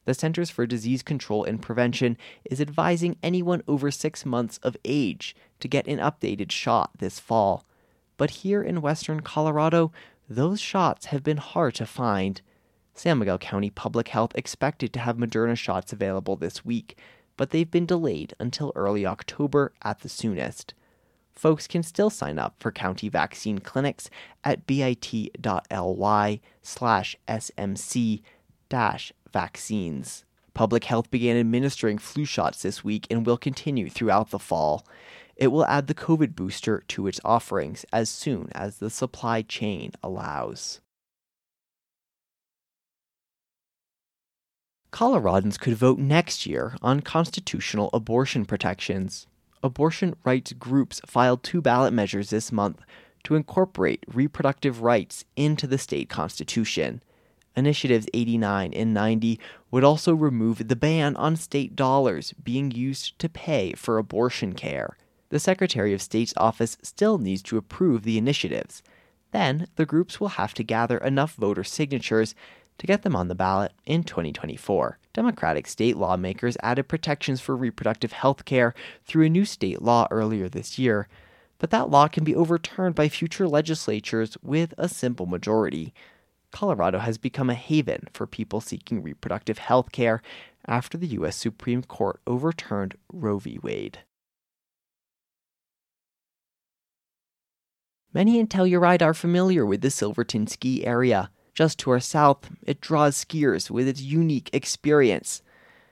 The 0.04 0.14
Centers 0.14 0.50
for 0.50 0.66
Disease 0.66 1.02
Control 1.02 1.44
and 1.44 1.62
Prevention 1.62 2.16
is 2.44 2.60
advising 2.60 3.16
anyone 3.22 3.62
over 3.66 3.90
six 3.90 4.26
months 4.26 4.58
of 4.62 4.76
age 4.84 5.34
to 5.60 5.68
get 5.68 5.86
an 5.86 5.98
updated 5.98 6.50
shot 6.50 6.90
this 6.98 7.18
fall. 7.18 7.64
But 8.16 8.30
here 8.30 8.62
in 8.62 8.82
western 8.82 9.20
Colorado, 9.20 9.92
those 10.28 10.60
shots 10.60 11.06
have 11.06 11.22
been 11.22 11.38
hard 11.38 11.74
to 11.76 11.86
find. 11.86 12.40
San 12.94 13.18
Miguel 13.18 13.38
County 13.38 13.70
Public 13.70 14.08
Health 14.08 14.32
expected 14.34 14.92
to 14.92 15.00
have 15.00 15.16
Moderna 15.16 15.56
shots 15.56 15.92
available 15.92 16.36
this 16.36 16.64
week, 16.64 16.98
but 17.36 17.50
they've 17.50 17.70
been 17.70 17.86
delayed 17.86 18.34
until 18.38 18.72
early 18.76 19.04
October 19.04 19.72
at 19.82 20.00
the 20.00 20.08
soonest 20.08 20.74
folks 21.34 21.66
can 21.66 21.82
still 21.82 22.10
sign 22.10 22.38
up 22.38 22.54
for 22.58 22.70
county 22.70 23.08
vaccine 23.08 23.58
clinics 23.58 24.08
at 24.42 24.66
bit.ly 24.66 26.40
slash 26.62 27.16
smc 27.28 28.22
dash 28.68 29.12
vaccines. 29.34 30.24
Public 30.54 30.84
Health 30.84 31.10
began 31.10 31.36
administering 31.36 31.98
flu 31.98 32.24
shots 32.24 32.62
this 32.62 32.82
week 32.82 33.06
and 33.10 33.26
will 33.26 33.36
continue 33.36 33.90
throughout 33.90 34.30
the 34.30 34.38
fall. 34.38 34.86
It 35.36 35.48
will 35.48 35.66
add 35.66 35.88
the 35.88 35.94
COVID 35.94 36.34
booster 36.34 36.82
to 36.88 37.06
its 37.06 37.20
offerings 37.22 37.84
as 37.92 38.08
soon 38.08 38.48
as 38.52 38.78
the 38.78 38.88
supply 38.88 39.42
chain 39.42 39.90
allows. 40.02 40.80
Coloradans 44.90 45.58
could 45.58 45.74
vote 45.74 45.98
next 45.98 46.46
year 46.46 46.76
on 46.80 47.00
constitutional 47.02 47.90
abortion 47.92 48.46
protections 48.46 49.26
abortion 49.64 50.14
rights 50.24 50.52
groups 50.52 51.00
filed 51.06 51.42
two 51.42 51.62
ballot 51.62 51.92
measures 51.92 52.28
this 52.30 52.52
month 52.52 52.82
to 53.24 53.34
incorporate 53.34 54.04
reproductive 54.06 54.82
rights 54.82 55.24
into 55.36 55.66
the 55.66 55.78
state 55.78 56.10
constitution. 56.10 57.02
Initiatives 57.56 58.06
89 58.12 58.72
and 58.74 58.92
90 58.92 59.38
would 59.70 59.84
also 59.84 60.14
remove 60.14 60.68
the 60.68 60.76
ban 60.76 61.14
on 61.16 61.36
state 61.36 61.76
dollars 61.76 62.32
being 62.42 62.70
used 62.70 63.18
to 63.18 63.28
pay 63.28 63.72
for 63.72 63.98
abortion 63.98 64.54
care. 64.54 64.96
The 65.28 65.38
Secretary 65.38 65.92
of 65.92 66.02
State's 66.02 66.34
office 66.36 66.76
still 66.82 67.18
needs 67.18 67.42
to 67.42 67.56
approve 67.56 68.02
the 68.02 68.18
initiatives. 68.18 68.82
Then, 69.32 69.66
the 69.76 69.86
groups 69.86 70.20
will 70.20 70.28
have 70.28 70.54
to 70.54 70.62
gather 70.62 70.98
enough 70.98 71.34
voter 71.34 71.64
signatures 71.64 72.34
to 72.78 72.86
get 72.86 73.02
them 73.02 73.16
on 73.16 73.28
the 73.28 73.34
ballot 73.34 73.72
in 73.84 74.04
2024. 74.04 74.98
Democratic 75.12 75.66
state 75.66 75.96
lawmakers 75.96 76.56
added 76.62 76.88
protections 76.88 77.40
for 77.40 77.56
reproductive 77.56 78.12
health 78.12 78.44
care 78.44 78.74
through 79.04 79.26
a 79.26 79.28
new 79.28 79.44
state 79.44 79.80
law 79.80 80.06
earlier 80.10 80.48
this 80.48 80.78
year, 80.78 81.08
but 81.58 81.70
that 81.70 81.88
law 81.88 82.08
can 82.08 82.24
be 82.24 82.34
overturned 82.34 82.94
by 82.94 83.08
future 83.08 83.48
legislatures 83.48 84.36
with 84.42 84.74
a 84.76 84.88
simple 84.88 85.26
majority. 85.26 85.94
Colorado 86.54 87.00
has 87.00 87.18
become 87.18 87.50
a 87.50 87.54
haven 87.54 88.06
for 88.12 88.28
people 88.28 88.60
seeking 88.60 89.02
reproductive 89.02 89.58
health 89.58 89.90
care 89.90 90.22
after 90.68 90.96
the 90.96 91.08
U.S. 91.08 91.34
Supreme 91.34 91.82
Court 91.82 92.20
overturned 92.28 92.94
Roe 93.12 93.40
v. 93.40 93.58
Wade. 93.60 93.98
Many 98.12 98.38
in 98.38 98.46
Telluride 98.46 99.02
are 99.02 99.14
familiar 99.14 99.66
with 99.66 99.80
the 99.80 99.90
Silverton 99.90 100.46
ski 100.46 100.86
area. 100.86 101.28
Just 101.54 101.80
to 101.80 101.90
our 101.90 101.98
south, 101.98 102.48
it 102.62 102.80
draws 102.80 103.24
skiers 103.24 103.68
with 103.68 103.88
its 103.88 104.00
unique 104.00 104.48
experience. 104.52 105.42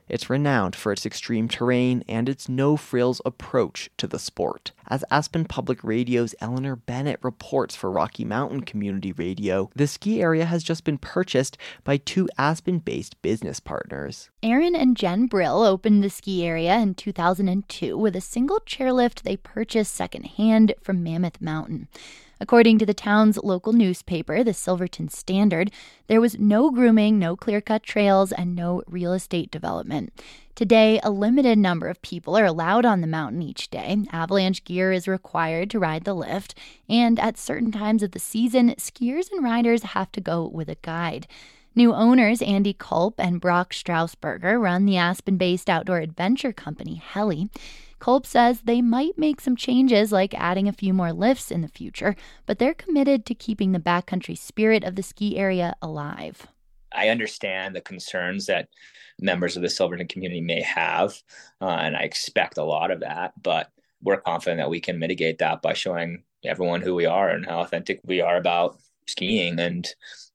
It's 0.08 0.28
renowned 0.28 0.76
for 0.76 0.92
its 0.92 1.06
extreme 1.06 1.48
terrain 1.48 2.02
and 2.08 2.28
its 2.28 2.48
no 2.48 2.76
frills 2.76 3.20
approach 3.24 3.90
to 3.96 4.06
the 4.06 4.18
sport. 4.18 4.72
As 4.88 5.04
Aspen 5.10 5.44
Public 5.44 5.82
Radio's 5.82 6.34
Eleanor 6.40 6.76
Bennett 6.76 7.20
reports 7.22 7.74
for 7.74 7.90
Rocky 7.90 8.24
Mountain 8.24 8.62
Community 8.62 9.12
Radio, 9.12 9.70
the 9.74 9.86
ski 9.86 10.20
area 10.20 10.44
has 10.44 10.62
just 10.62 10.84
been 10.84 10.98
purchased 10.98 11.56
by 11.84 11.96
two 11.96 12.28
Aspen 12.36 12.78
based 12.78 13.20
business 13.22 13.60
partners. 13.60 14.28
Aaron 14.42 14.74
and 14.74 14.96
Jen 14.96 15.26
Brill 15.26 15.62
opened 15.62 16.02
the 16.02 16.10
ski 16.10 16.44
area 16.44 16.76
in 16.78 16.94
2002 16.94 17.96
with 17.96 18.16
a 18.16 18.20
single 18.20 18.60
chairlift 18.60 19.22
they 19.22 19.36
purchased 19.36 19.94
secondhand 19.94 20.74
from 20.82 21.02
Mammoth 21.02 21.40
Mountain. 21.40 21.88
According 22.42 22.78
to 22.78 22.86
the 22.86 22.92
town's 22.92 23.38
local 23.38 23.72
newspaper, 23.72 24.42
the 24.42 24.52
Silverton 24.52 25.08
Standard, 25.08 25.70
there 26.08 26.20
was 26.20 26.40
no 26.40 26.72
grooming, 26.72 27.16
no 27.16 27.36
clear 27.36 27.60
cut 27.60 27.84
trails, 27.84 28.32
and 28.32 28.56
no 28.56 28.82
real 28.88 29.12
estate 29.12 29.52
development. 29.52 30.12
Today, 30.56 30.98
a 31.04 31.10
limited 31.10 31.56
number 31.56 31.86
of 31.86 32.02
people 32.02 32.36
are 32.36 32.44
allowed 32.44 32.84
on 32.84 33.00
the 33.00 33.06
mountain 33.06 33.42
each 33.42 33.70
day. 33.70 33.96
Avalanche 34.10 34.64
gear 34.64 34.90
is 34.90 35.06
required 35.06 35.70
to 35.70 35.78
ride 35.78 36.02
the 36.02 36.14
lift, 36.14 36.58
and 36.88 37.20
at 37.20 37.38
certain 37.38 37.70
times 37.70 38.02
of 38.02 38.10
the 38.10 38.18
season, 38.18 38.70
skiers 38.70 39.30
and 39.30 39.44
riders 39.44 39.84
have 39.84 40.10
to 40.10 40.20
go 40.20 40.44
with 40.44 40.68
a 40.68 40.76
guide. 40.82 41.28
New 41.76 41.94
owners 41.94 42.42
Andy 42.42 42.72
Culp 42.72 43.14
and 43.18 43.40
Brock 43.40 43.72
Strausberger 43.72 44.60
run 44.60 44.84
the 44.84 44.96
Aspen 44.96 45.36
based 45.36 45.70
outdoor 45.70 45.98
adventure 45.98 46.52
company 46.52 46.96
Heli. 46.96 47.50
Culp 48.02 48.26
says 48.26 48.62
they 48.62 48.82
might 48.82 49.16
make 49.16 49.40
some 49.40 49.54
changes 49.54 50.10
like 50.10 50.34
adding 50.34 50.66
a 50.66 50.72
few 50.72 50.92
more 50.92 51.12
lifts 51.12 51.52
in 51.52 51.60
the 51.60 51.68
future, 51.68 52.16
but 52.46 52.58
they're 52.58 52.74
committed 52.74 53.24
to 53.24 53.32
keeping 53.32 53.70
the 53.70 53.78
backcountry 53.78 54.36
spirit 54.36 54.82
of 54.82 54.96
the 54.96 55.04
ski 55.04 55.38
area 55.38 55.76
alive. 55.80 56.48
I 56.92 57.10
understand 57.10 57.76
the 57.76 57.80
concerns 57.80 58.46
that 58.46 58.68
members 59.20 59.56
of 59.56 59.62
the 59.62 59.70
Silverton 59.70 60.08
community 60.08 60.40
may 60.40 60.62
have, 60.62 61.22
uh, 61.60 61.66
and 61.66 61.96
I 61.96 62.00
expect 62.00 62.58
a 62.58 62.64
lot 62.64 62.90
of 62.90 62.98
that, 63.00 63.40
but 63.40 63.70
we're 64.02 64.16
confident 64.16 64.58
that 64.58 64.68
we 64.68 64.80
can 64.80 64.98
mitigate 64.98 65.38
that 65.38 65.62
by 65.62 65.72
showing 65.72 66.24
everyone 66.44 66.80
who 66.80 66.96
we 66.96 67.06
are 67.06 67.28
and 67.28 67.46
how 67.46 67.60
authentic 67.60 68.00
we 68.02 68.20
are 68.20 68.36
about 68.36 68.80
skiing 69.06 69.60
and 69.60 69.88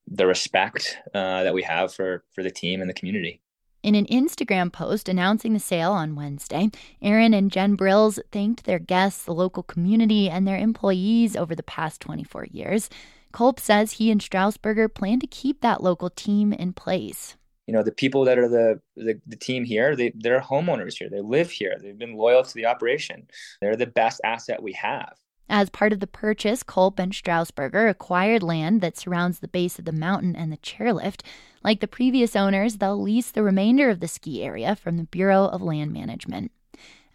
the 0.09 0.25
respect 0.25 0.99
uh, 1.13 1.43
that 1.43 1.53
we 1.53 1.63
have 1.63 1.93
for 1.93 2.23
for 2.33 2.43
the 2.43 2.49
team 2.49 2.79
and 2.79 2.89
the 2.89 2.93
community. 2.93 3.41
In 3.87 3.95
an 3.95 4.07
Instagram 4.07 4.69
post 4.73 5.07
announcing 5.07 5.53
the 5.53 5.61
sale 5.61 5.93
on 5.93 6.13
Wednesday, 6.13 6.71
Aaron 7.01 7.33
and 7.33 7.49
Jen 7.49 7.77
Brills 7.77 8.19
thanked 8.33 8.65
their 8.65 8.79
guests, 8.79 9.23
the 9.23 9.33
local 9.33 9.63
community, 9.63 10.29
and 10.29 10.45
their 10.45 10.57
employees 10.57 11.37
over 11.37 11.55
the 11.55 11.63
past 11.63 12.01
24 12.01 12.47
years. 12.51 12.89
Culp 13.31 13.61
says 13.61 13.93
he 13.93 14.11
and 14.11 14.19
Strasburger 14.19 14.93
plan 14.93 15.21
to 15.21 15.27
keep 15.27 15.61
that 15.61 15.81
local 15.81 16.09
team 16.09 16.51
in 16.51 16.73
place. 16.73 17.37
You 17.65 17.73
know, 17.73 17.81
the 17.81 17.93
people 17.93 18.25
that 18.25 18.37
are 18.37 18.49
the, 18.49 18.81
the, 18.97 19.21
the 19.25 19.37
team 19.37 19.63
here, 19.63 19.95
they, 19.95 20.11
they're 20.15 20.41
homeowners 20.41 20.95
here. 20.97 21.09
They 21.09 21.21
live 21.21 21.49
here. 21.49 21.77
They've 21.81 21.97
been 21.97 22.17
loyal 22.17 22.43
to 22.43 22.53
the 22.53 22.65
operation. 22.65 23.29
They're 23.61 23.77
the 23.77 23.87
best 23.87 24.19
asset 24.25 24.61
we 24.61 24.73
have. 24.73 25.13
As 25.49 25.69
part 25.69 25.93
of 25.93 26.01
the 26.01 26.07
purchase, 26.07 26.61
Culp 26.61 26.99
and 26.99 27.13
Strasburger 27.13 27.89
acquired 27.89 28.43
land 28.43 28.81
that 28.81 28.97
surrounds 28.97 29.39
the 29.39 29.47
base 29.47 29.79
of 29.79 29.85
the 29.85 29.93
mountain 29.93 30.35
and 30.35 30.51
the 30.51 30.57
chairlift. 30.57 31.21
Like 31.63 31.79
the 31.79 31.87
previous 31.87 32.35
owners, 32.35 32.77
they'll 32.77 33.01
lease 33.01 33.31
the 33.31 33.43
remainder 33.43 33.89
of 33.89 34.01
the 34.01 34.07
ski 34.07 34.43
area 34.43 34.75
from 34.75 34.97
the 34.97 35.05
Bureau 35.05 35.45
of 35.45 35.61
Land 35.61 35.93
Management. 35.93 36.51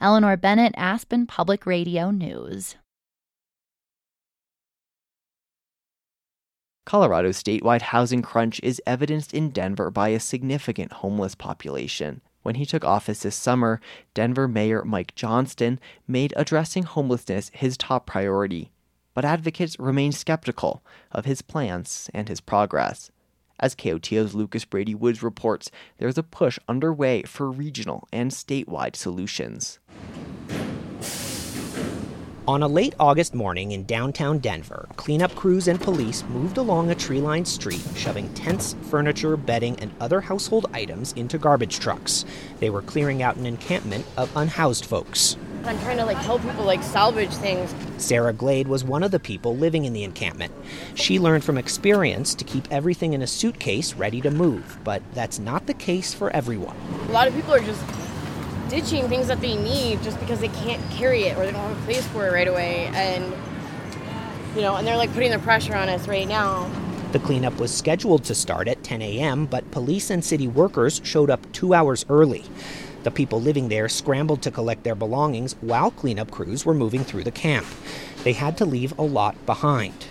Eleanor 0.01 0.37
Bennett, 0.37 0.75
Aspen 0.77 1.27
Public 1.27 1.67
Radio 1.67 2.11
News. 2.11 2.77
Colorado's 6.85 7.41
statewide 7.41 7.83
housing 7.83 8.23
crunch 8.23 8.59
is 8.63 8.83
evidenced 8.87 9.33
in 9.33 9.51
Denver 9.51 9.91
by 9.91 10.09
a 10.09 10.19
significant 10.19 10.93
homeless 10.95 11.35
population. 11.35 12.21
When 12.43 12.57
he 12.57 12.67
took 12.67 12.85
office 12.85 13.21
this 13.21 13.37
summer, 13.37 13.81
Denver 14.15 14.49
Mayor 14.49 14.85
Mike 14.85 15.15
Johnston 15.15 15.79
made 16.07 16.35
addressing 16.37 16.83
homelessness 16.83 17.51
his 17.55 17.77
top 17.77 18.07
priority. 18.07 18.73
But 19.15 19.25
advocates 19.25 19.79
remain 19.79 20.13
skeptical 20.13 20.83
of 21.11 21.25
his 21.25 21.43
plans 21.43 22.11
and 22.15 22.29
his 22.29 22.41
progress. 22.41 23.11
As 23.61 23.77
KOTO's 23.77 24.35
Lucas 24.35 24.65
Brady 24.65 24.95
Woods 24.95 25.23
reports, 25.23 25.71
there's 25.99 26.19
a 26.19 26.23
push 26.23 26.59
underway 26.69 27.23
for 27.23 27.51
regional 27.51 28.09
and 28.13 28.33
statewide 28.33 28.97
solutions. 28.97 29.79
On 32.53 32.63
a 32.63 32.69
late 32.69 32.95
August 33.01 33.35
morning 33.35 33.73
in 33.73 33.87
downtown 33.87 34.39
Denver, 34.39 34.87
cleanup 34.97 35.35
crews 35.35 35.69
and 35.69 35.81
police 35.81 36.23
moved 36.25 36.59
along 36.59 36.91
a 36.91 36.95
tree 36.95 37.23
lined 37.23 37.49
street, 37.49 37.81
shoving 37.97 38.29
tents, 38.35 38.77
furniture, 38.91 39.39
bedding, 39.39 39.75
and 39.81 39.91
other 40.01 40.21
household 40.21 40.67
items 40.75 41.15
into 41.15 41.39
garbage 41.39 41.79
trucks. 41.79 42.27
They 42.61 42.69
were 42.69 42.83
clearing 42.83 43.23
out 43.23 43.37
an 43.37 43.47
encampment 43.47 44.05
of 44.19 44.31
unhoused 44.37 44.85
folks. 44.85 45.39
I'm 45.65 45.79
trying 45.79 45.97
to 45.97 46.05
like 46.05 46.19
help 46.19 46.43
people 46.43 46.65
like 46.65 46.83
salvage 46.83 47.31
things. 47.31 47.75
Sarah 47.97 48.35
Glade 48.35 48.69
was 48.69 48.85
one 48.85 49.03
of 49.03 49.13
the 49.13 49.19
people 49.19 49.57
living 49.57 49.87
in 49.87 49.95
the 49.95 50.05
encampment. 50.05 50.53
She 50.95 51.19
learned 51.19 51.45
from 51.45 51.57
experience 51.57 52.35
to 52.35 52.45
keep 52.45 52.71
everything 52.71 53.15
in 53.15 53.23
a 53.23 53.27
suitcase 53.27 53.95
ready 53.95 54.21
to 54.21 54.31
move, 54.31 54.79
but 54.85 55.03
that's 55.15 55.39
not 55.39 55.67
the 55.67 55.73
case 55.73 56.13
for 56.13 56.29
everyone. 56.37 56.77
A 57.09 57.13
lot 57.13 57.29
of 57.29 57.35
people 57.35 57.55
are 57.55 57.61
just 57.61 57.83
ditching 58.73 59.07
things 59.07 59.27
that 59.29 59.39
they 59.43 59.55
need 59.55 60.03
just 60.03 60.19
because 60.19 60.41
they 60.41 60.49
can't 60.49 60.81
carry 60.91 61.25
it 61.25 61.37
or 61.37 61.45
they 61.45 61.53
don't 61.53 61.61
have 61.61 61.79
a 61.79 61.85
place 61.85 62.07
for 62.09 62.27
it 62.27 62.33
right 62.33 62.49
away. 62.49 62.87
And 62.95 63.25
you 64.57 64.63
know 64.63 64.77
and 64.77 64.87
they're 64.87 64.97
like 64.97 65.13
putting 65.13 65.31
the 65.31 65.39
pressure 65.39 65.77
on 65.77 65.91
us 65.91 66.09
right 66.09 66.27
now. 66.27 66.71
The 67.13 67.19
cleanup 67.19 67.59
was 67.61 67.71
scheduled 67.71 68.25
to 68.25 68.35
start 68.35 68.69
at 68.69 68.83
10 68.83 69.03
a.m 69.03 69.45
but 69.45 69.71
police 69.71 70.09
and 70.09 70.25
city 70.25 70.49
workers 70.49 71.03
showed 71.05 71.29
up 71.29 71.53
two 71.53 71.75
hours 71.75 72.07
early. 72.09 72.45
The 73.03 73.11
people 73.11 73.43
living 73.43 73.69
there 73.69 73.91
scrambled 73.91 74.41
to 74.43 74.51
collect 74.51 74.85
their 74.85 74.95
belongings 74.95 75.53
while 75.61 75.91
cleanup 75.91 76.31
crews 76.31 76.65
were 76.65 76.73
moving 76.73 77.05
through 77.05 77.25
the 77.25 77.31
camp. 77.31 77.67
They 78.25 78.33
had 78.33 78.57
to 78.57 78.65
leave 78.65 78.99
a 78.99 79.03
lot 79.03 79.35
behind. 79.45 80.07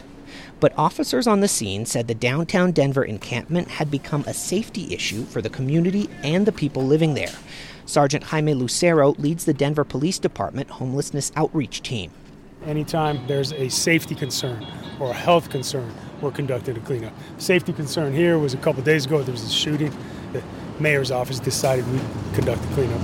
But 0.59 0.77
officers 0.77 1.25
on 1.25 1.39
the 1.39 1.47
scene 1.47 1.87
said 1.87 2.07
the 2.07 2.13
downtown 2.13 2.71
Denver 2.71 3.03
encampment 3.03 3.67
had 3.69 3.89
become 3.89 4.23
a 4.27 4.33
safety 4.35 4.93
issue 4.93 5.25
for 5.25 5.41
the 5.41 5.49
community 5.49 6.07
and 6.21 6.45
the 6.45 6.51
people 6.51 6.83
living 6.83 7.15
there. 7.15 7.33
Sergeant 7.85 8.23
Jaime 8.25 8.53
Lucero 8.53 9.11
leads 9.13 9.45
the 9.45 9.53
Denver 9.53 9.83
Police 9.83 10.19
Department 10.19 10.69
Homelessness 10.69 11.31
Outreach 11.35 11.81
Team. 11.81 12.11
Anytime 12.65 13.25
there's 13.27 13.53
a 13.53 13.69
safety 13.69 14.13
concern 14.13 14.65
or 14.99 15.11
a 15.11 15.13
health 15.13 15.49
concern, 15.49 15.91
we're 16.21 16.31
conducting 16.31 16.77
a 16.77 16.79
cleanup. 16.81 17.13
Safety 17.37 17.73
concern 17.73 18.13
here 18.13 18.37
was 18.37 18.53
a 18.53 18.57
couple 18.57 18.83
days 18.83 19.05
ago, 19.05 19.23
there 19.23 19.31
was 19.31 19.43
a 19.43 19.49
shooting. 19.49 19.91
The 20.31 20.43
mayor's 20.79 21.11
office 21.11 21.39
decided 21.39 21.87
we'd 21.91 22.01
conduct 22.33 22.63
a 22.63 22.67
cleanup. 22.69 23.01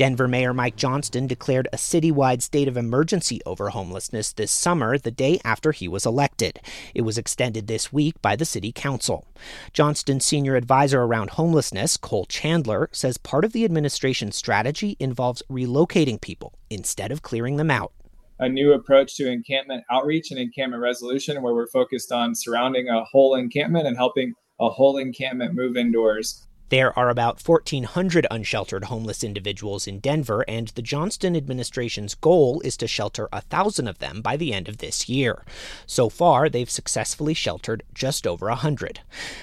Denver 0.00 0.28
Mayor 0.28 0.54
Mike 0.54 0.76
Johnston 0.76 1.26
declared 1.26 1.68
a 1.74 1.76
citywide 1.76 2.40
state 2.40 2.68
of 2.68 2.78
emergency 2.78 3.42
over 3.44 3.68
homelessness 3.68 4.32
this 4.32 4.50
summer, 4.50 4.96
the 4.96 5.10
day 5.10 5.38
after 5.44 5.72
he 5.72 5.88
was 5.88 6.06
elected. 6.06 6.58
It 6.94 7.02
was 7.02 7.18
extended 7.18 7.66
this 7.66 7.92
week 7.92 8.14
by 8.22 8.34
the 8.34 8.46
city 8.46 8.72
council. 8.72 9.26
Johnston's 9.74 10.24
senior 10.24 10.56
advisor 10.56 11.02
around 11.02 11.28
homelessness, 11.32 11.98
Cole 11.98 12.24
Chandler, 12.24 12.88
says 12.92 13.18
part 13.18 13.44
of 13.44 13.52
the 13.52 13.62
administration's 13.62 14.36
strategy 14.36 14.96
involves 14.98 15.42
relocating 15.50 16.18
people 16.18 16.54
instead 16.70 17.12
of 17.12 17.20
clearing 17.20 17.56
them 17.58 17.70
out 17.70 17.92
a 18.38 18.48
new 18.48 18.72
approach 18.72 19.16
to 19.16 19.30
encampment 19.30 19.84
outreach 19.90 20.30
and 20.30 20.40
encampment 20.40 20.82
resolution 20.82 21.42
where 21.42 21.52
we're 21.52 21.66
focused 21.66 22.10
on 22.10 22.34
surrounding 22.34 22.88
a 22.88 23.04
whole 23.04 23.34
encampment 23.34 23.86
and 23.86 23.98
helping 23.98 24.32
a 24.60 24.68
whole 24.70 24.96
encampment 24.96 25.54
move 25.54 25.76
indoors. 25.76 26.46
There 26.70 26.96
are 26.96 27.10
about 27.10 27.44
1,400 27.44 28.28
unsheltered 28.30 28.84
homeless 28.84 29.24
individuals 29.24 29.88
in 29.88 29.98
Denver, 29.98 30.44
and 30.46 30.68
the 30.68 30.82
Johnston 30.82 31.34
administration's 31.34 32.14
goal 32.14 32.60
is 32.60 32.76
to 32.76 32.86
shelter 32.86 33.28
1,000 33.32 33.88
of 33.88 33.98
them 33.98 34.22
by 34.22 34.36
the 34.36 34.54
end 34.54 34.68
of 34.68 34.78
this 34.78 35.08
year. 35.08 35.44
So 35.84 36.08
far, 36.08 36.48
they've 36.48 36.70
successfully 36.70 37.34
sheltered 37.34 37.82
just 37.92 38.24
over 38.24 38.46
100. 38.46 39.00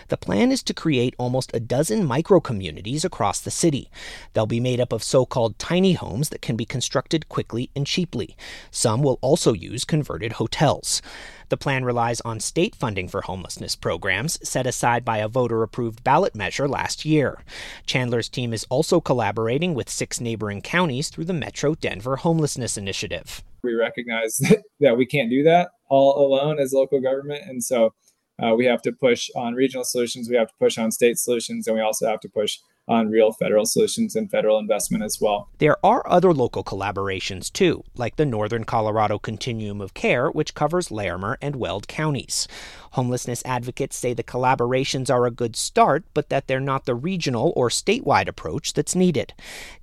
The 0.07 0.15
plan 0.15 0.53
is 0.53 0.63
to 0.63 0.73
create 0.73 1.15
almost 1.17 1.51
a 1.53 1.59
dozen 1.59 2.05
micro 2.05 2.39
communities 2.39 3.03
across 3.03 3.41
the 3.41 3.51
city. 3.51 3.91
They'll 4.31 4.45
be 4.45 4.61
made 4.61 4.79
up 4.79 4.93
of 4.93 5.03
so 5.03 5.25
called 5.25 5.59
tiny 5.59 5.93
homes 5.93 6.29
that 6.29 6.41
can 6.41 6.55
be 6.55 6.65
constructed 6.65 7.27
quickly 7.27 7.69
and 7.75 7.85
cheaply. 7.85 8.37
Some 8.71 9.03
will 9.03 9.19
also 9.21 9.51
use 9.51 9.83
converted 9.83 10.33
hotels. 10.33 11.01
The 11.49 11.57
plan 11.57 11.85
relies 11.85 12.21
on 12.21 12.39
state 12.39 12.75
funding 12.75 13.07
for 13.07 13.21
homelessness 13.21 13.75
programs 13.75 14.37
set 14.47 14.67
aside 14.67 15.05
by 15.05 15.19
a 15.19 15.27
voter 15.27 15.63
approved 15.63 16.03
ballot 16.03 16.35
measure 16.35 16.67
last 16.67 17.05
year. 17.05 17.43
Chandler's 17.85 18.29
team 18.29 18.53
is 18.53 18.65
also 18.69 18.99
collaborating 18.99 19.73
with 19.73 19.89
six 19.89 20.19
neighboring 20.19 20.61
counties 20.61 21.09
through 21.09 21.25
the 21.25 21.33
Metro 21.33 21.75
Denver 21.75 22.17
Homelessness 22.17 22.77
Initiative. 22.77 23.43
We 23.63 23.73
recognize 23.73 24.37
that 24.79 24.97
we 24.97 25.05
can't 25.05 25.29
do 25.29 25.43
that 25.43 25.69
all 25.89 26.25
alone 26.25 26.59
as 26.59 26.73
local 26.73 26.99
government. 27.01 27.43
And 27.47 27.63
so 27.63 27.93
uh, 28.41 28.53
we 28.55 28.65
have 28.65 28.81
to 28.83 28.91
push 28.91 29.29
on 29.35 29.53
regional 29.53 29.83
solutions, 29.83 30.29
we 30.29 30.35
have 30.35 30.49
to 30.49 30.53
push 30.59 30.77
on 30.77 30.91
state 30.91 31.17
solutions, 31.17 31.67
and 31.67 31.75
we 31.75 31.81
also 31.81 32.07
have 32.07 32.19
to 32.19 32.29
push 32.29 32.57
on 32.87 33.09
real 33.09 33.31
federal 33.31 33.65
solutions 33.65 34.15
and 34.15 34.31
federal 34.31 34.59
investment 34.59 35.03
as 35.03 35.19
well. 35.19 35.49
There 35.57 35.77
are 35.85 36.07
other 36.07 36.33
local 36.33 36.63
collaborations 36.63 37.51
too, 37.51 37.83
like 37.95 38.15
the 38.15 38.25
Northern 38.25 38.63
Colorado 38.63 39.19
Continuum 39.19 39.81
of 39.81 39.93
Care, 39.93 40.29
which 40.29 40.55
covers 40.55 40.91
Larimer 40.91 41.37
and 41.41 41.55
Weld 41.55 41.87
counties. 41.87 42.47
Homelessness 42.91 43.43
advocates 43.45 43.97
say 43.97 44.13
the 44.13 44.23
collaborations 44.23 45.09
are 45.09 45.25
a 45.25 45.31
good 45.31 45.55
start, 45.55 46.05
but 46.13 46.29
that 46.29 46.47
they're 46.47 46.59
not 46.59 46.85
the 46.85 46.95
regional 46.95 47.53
or 47.55 47.69
statewide 47.69 48.27
approach 48.27 48.73
that's 48.73 48.95
needed. 48.95 49.33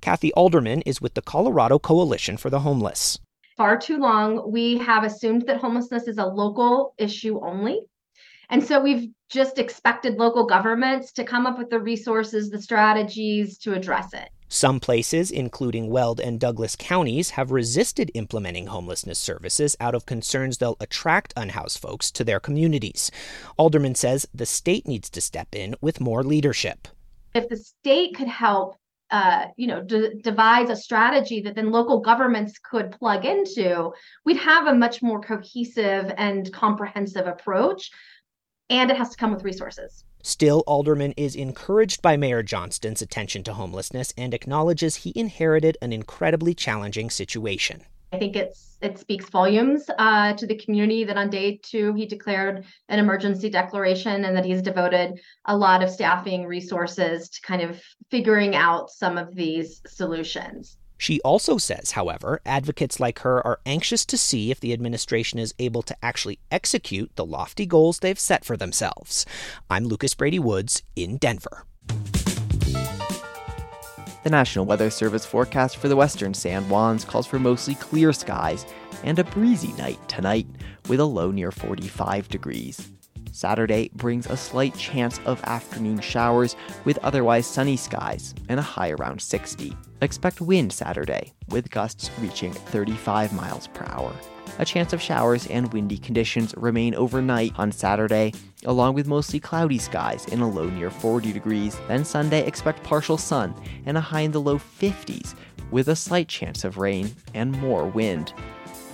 Kathy 0.01 0.33
Alderman 0.33 0.83
is 0.83 1.01
with 1.01 1.15
the 1.15 1.23
Colorado 1.23 1.79
Coalition 1.79 2.37
for 2.37 2.51
the 2.51 2.61
Homeless. 2.61 3.19
Far 3.57 3.79
too 3.79 3.99
long, 3.99 4.51
we 4.51 4.79
have 4.79 5.05
assumed 5.05 5.47
that 5.47 5.59
homelessness 5.59 6.09
is 6.09 6.19
a 6.19 6.27
local 6.27 6.95
issue 6.99 7.41
only 7.41 7.83
and 8.51 8.63
so 8.63 8.81
we've 8.81 9.11
just 9.29 9.59
expected 9.59 10.15
local 10.17 10.47
governments 10.47 11.13
to 11.13 11.25
come 11.25 11.47
up 11.47 11.59
with 11.59 11.71
the 11.71 11.81
resources, 11.81 12.51
the 12.51 12.61
strategies 12.61 13.59
to 13.59 13.73
address 13.73 14.13
it. 14.13 14.29
Some 14.49 14.79
places, 14.79 15.33
including 15.33 15.91
Weld 15.91 16.21
and 16.21 16.39
Douglas 16.39 16.77
counties, 16.77 17.31
have 17.31 17.51
resisted 17.51 18.11
implementing 18.15 18.69
homelessness 18.69 19.19
services 19.19 19.77
out 19.81 19.97
of 19.97 20.07
concerns 20.07 20.59
they'll 20.59 20.77
attract 20.79 21.33
unhoused 21.37 21.79
folks 21.79 22.11
to 22.13 22.23
their 22.23 22.39
communities. 22.39 23.11
Alderman 23.57 23.97
says 23.97 24.29
the 24.33 24.47
state 24.47 24.87
needs 24.87 25.11
to 25.11 25.21
step 25.21 25.49
in 25.53 25.75
with 25.81 26.01
more 26.01 26.23
leadership. 26.23 26.87
If 27.35 27.49
the 27.49 27.57
state 27.57 28.15
could 28.15 28.29
help 28.29 28.77
uh, 29.11 29.47
you 29.57 29.67
know, 29.67 29.83
de- 29.83 30.15
devise 30.23 30.71
a 30.71 30.77
strategy 30.77 31.41
that 31.41 31.55
then 31.55 31.71
local 31.71 32.01
governments 32.01 32.59
could 32.59 32.91
plug 32.91 33.25
into, 33.25 33.93
we'd 34.25 34.37
have 34.39 34.67
a 34.67 34.75
much 34.75 35.03
more 35.03 35.21
cohesive 35.21 36.13
and 36.17 36.53
comprehensive 36.53 37.27
approach 37.27 37.91
and 38.71 38.91
it 38.91 38.97
has 38.97 39.11
to 39.11 39.17
come 39.17 39.33
with 39.33 39.45
resources. 39.45 40.05
Still, 40.23 40.65
Alderman 40.67 41.13
is 41.17 41.37
encouraged 41.37 42.01
by 42.01 42.17
Mayor 42.17 42.43
Johnston's 42.43 43.03
attention 43.03 43.43
to 43.45 43.53
homelessness 43.53 44.15
and 44.17 44.33
acknowledges 44.33 44.97
he 44.97 45.13
inherited 45.15 45.77
an 45.83 45.93
incredibly 45.93 46.55
challenging 46.55 47.11
situation. 47.11 47.83
I 48.15 48.19
think 48.19 48.37
it's 48.37 48.79
it 48.81 48.99
speaks 48.99 49.29
volumes 49.29 49.91
uh, 49.99 50.35
to 50.35 50.47
the 50.47 50.55
community 50.55 51.05
that 51.05 51.17
on 51.17 51.31
day 51.31 51.59
two 51.63 51.95
he 51.95 52.07
declared 52.07 52.65
an 52.89 52.99
emergency 52.99 53.51
declaration 53.51 54.25
and 54.25 54.37
that 54.37 54.45
he's 54.45 54.63
devoted 54.63 55.21
a 55.47 55.57
lot 55.57 55.83
of 55.83 55.91
staffing 55.91 56.47
resources 56.47 57.29
to 57.31 57.41
kind 57.41 57.61
of 57.61 57.83
figuring 58.11 58.55
out 58.55 58.91
some 58.91 59.19
of 59.19 59.35
these 59.35 59.83
solutions. 59.87 60.79
She 61.05 61.21
also 61.21 61.59
says, 61.59 61.91
however, 61.91 62.41
advocates 62.47 62.99
like 62.99 63.19
her 63.19 63.47
are 63.47 63.61
anxious 63.67 64.07
to 64.07 64.17
see 64.17 64.51
if 64.51 64.59
the 64.59 64.73
administration 64.73 65.39
is 65.39 65.53
able 65.59 65.83
to 65.83 65.95
actually 66.03 66.39
execute 66.51 67.15
the 67.15 67.27
lofty 67.27 67.67
goals 67.67 67.99
they've 67.99 68.19
set 68.19 68.43
for 68.43 68.57
themselves. 68.57 69.27
I'm 69.69 69.85
Lucas 69.85 70.15
Brady 70.15 70.39
Woods 70.39 70.83
in 70.97 71.19
Denver. 71.19 71.67
The 74.23 74.31
National 74.31 74.65
Weather 74.65 74.89
Service 74.89 75.27
forecast 75.27 75.77
for 75.77 75.89
the 75.89 75.97
western 75.97 76.33
San 76.33 76.67
Juans 76.69 77.05
calls 77.05 77.27
for 77.27 77.39
mostly 77.39 77.75
clear 77.75 78.15
skies 78.15 78.65
and 79.03 79.19
a 79.19 79.25
breezy 79.25 79.75
night 79.75 79.99
tonight 80.09 80.47
with 80.89 81.01
a 81.01 81.05
low 81.05 81.31
near 81.31 81.53
45 81.53 82.29
degrees. 82.29 82.94
Saturday 83.35 83.91
brings 83.97 84.27
a 84.27 84.37
slight 84.37 84.77
chance 84.77 85.19
of 85.27 85.43
afternoon 85.43 85.99
showers 85.99 86.55
with 86.85 86.99
otherwise 86.99 87.49
sunny 87.49 87.77
skies 87.77 88.33
and 88.49 88.61
a 88.61 88.63
high 88.63 88.91
around 88.91 89.21
60. 89.21 89.77
Expect 90.03 90.41
wind 90.41 90.73
Saturday 90.73 91.33
with 91.49 91.69
gusts 91.69 92.13
reaching 92.21 92.53
35 92.53 93.33
miles 93.33 93.67
per 93.67 93.87
hour. 93.87 94.15
A 94.61 94.65
chance 94.65 94.93
of 94.93 95.03
showers 95.03 95.49
and 95.49 95.73
windy 95.73 95.99
conditions 95.99 96.55
remain 96.57 96.95
overnight 96.95 97.53
on 97.59 97.73
Saturday, 97.73 98.33
along 98.67 98.95
with 98.95 99.09
mostly 99.09 99.41
cloudy 99.41 99.79
skies 99.79 100.27
and 100.31 100.41
a 100.41 100.47
low 100.47 100.71
near 100.71 100.89
40 100.91 101.33
degrees. 101.33 101.77
Then 101.89 102.05
Sunday, 102.05 102.47
expect 102.47 102.85
partial 102.85 103.19
sun 103.19 103.53
and 103.85 103.97
a 103.97 104.01
high 104.01 104.21
in 104.21 104.31
the 104.31 104.41
low 104.41 104.61
50s, 104.61 105.35
with 105.73 105.89
a 105.89 105.97
slight 105.97 106.29
chance 106.29 106.63
of 106.63 106.79
rain 106.79 107.13
and 107.35 107.51
more 107.51 107.85
wind. 107.87 108.33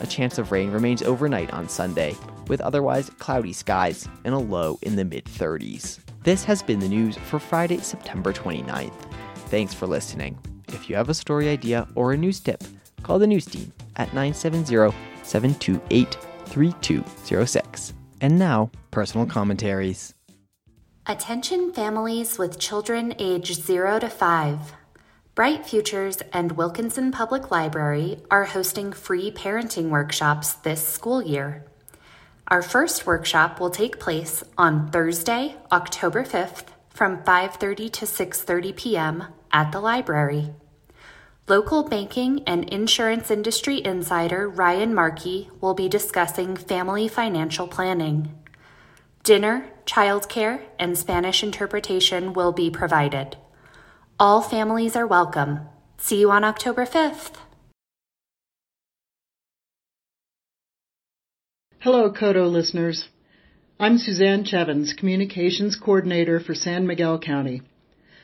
A 0.00 0.07
chance 0.07 0.38
of 0.38 0.50
rain 0.50 0.70
remains 0.70 1.03
overnight 1.03 1.53
on 1.53 1.68
Sunday, 1.68 2.16
with 2.48 2.61
otherwise 2.61 3.11
cloudy 3.18 3.53
skies 3.53 4.09
and 4.24 4.35
a 4.35 4.38
low 4.38 4.79
in 4.83 4.96
the 4.96 5.05
mid 5.05 5.24
30s. 5.24 5.98
This 6.22 6.44
has 6.44 6.62
been 6.62 6.81
the 6.81 6.88
news 6.88 7.16
for 7.16 7.38
Friday, 7.38 7.79
September 7.79 8.33
29th. 8.33 8.92
Thanks 9.48 9.74
for 9.74 9.87
listening. 9.87 10.38
If 10.68 10.88
you 10.88 10.96
have 10.96 11.09
a 11.09 11.14
story 11.14 11.48
idea 11.48 11.88
or 11.94 12.12
a 12.12 12.16
news 12.16 12.40
tip, 12.40 12.62
call 13.03 13.18
the 13.18 13.26
news 13.26 13.46
team 13.46 13.72
at 13.96 14.14
970 14.14 14.94
728 15.22 16.16
3206. 16.46 17.94
And 18.20 18.38
now, 18.38 18.70
personal 18.90 19.26
commentaries. 19.26 20.14
Attention 21.07 21.72
families 21.72 22.38
with 22.38 22.59
children 22.59 23.14
age 23.18 23.55
0 23.55 24.00
to 24.00 24.09
5. 24.09 24.74
Bright 25.35 25.64
Futures 25.64 26.18
and 26.33 26.53
Wilkinson 26.53 27.11
Public 27.12 27.50
Library 27.50 28.18
are 28.31 28.44
hosting 28.44 28.92
free 28.92 29.31
parenting 29.31 29.88
workshops 29.88 30.53
this 30.53 30.87
school 30.87 31.22
year. 31.22 31.64
Our 32.50 32.62
first 32.62 33.06
workshop 33.06 33.60
will 33.60 33.70
take 33.70 34.00
place 34.00 34.42
on 34.58 34.90
Thursday, 34.90 35.54
October 35.70 36.24
5th 36.24 36.64
from 36.88 37.22
5:30 37.22 37.92
to 37.92 38.06
6:30 38.06 38.74
p.m. 38.74 39.24
at 39.52 39.70
the 39.70 39.78
library. 39.78 40.50
Local 41.46 41.88
banking 41.88 42.42
and 42.48 42.68
insurance 42.68 43.30
industry 43.30 43.80
insider 43.84 44.48
Ryan 44.48 44.92
Markey 44.92 45.48
will 45.60 45.74
be 45.74 45.88
discussing 45.88 46.56
family 46.56 47.06
financial 47.06 47.68
planning. 47.68 48.34
Dinner, 49.22 49.70
childcare, 49.86 50.62
and 50.76 50.98
Spanish 50.98 51.44
interpretation 51.44 52.32
will 52.32 52.50
be 52.50 52.68
provided. 52.68 53.36
All 54.18 54.42
families 54.42 54.96
are 54.96 55.06
welcome. 55.06 55.60
See 55.98 56.18
you 56.18 56.32
on 56.32 56.42
October 56.42 56.84
5th. 56.84 57.36
Hello, 61.83 62.12
KOTO 62.12 62.47
listeners. 62.47 63.09
I'm 63.79 63.97
Suzanne 63.97 64.45
Chevins, 64.45 64.93
Communications 64.93 65.77
Coordinator 65.83 66.38
for 66.38 66.55
San 66.55 66.87
Miguel 66.87 67.19
County. 67.19 67.62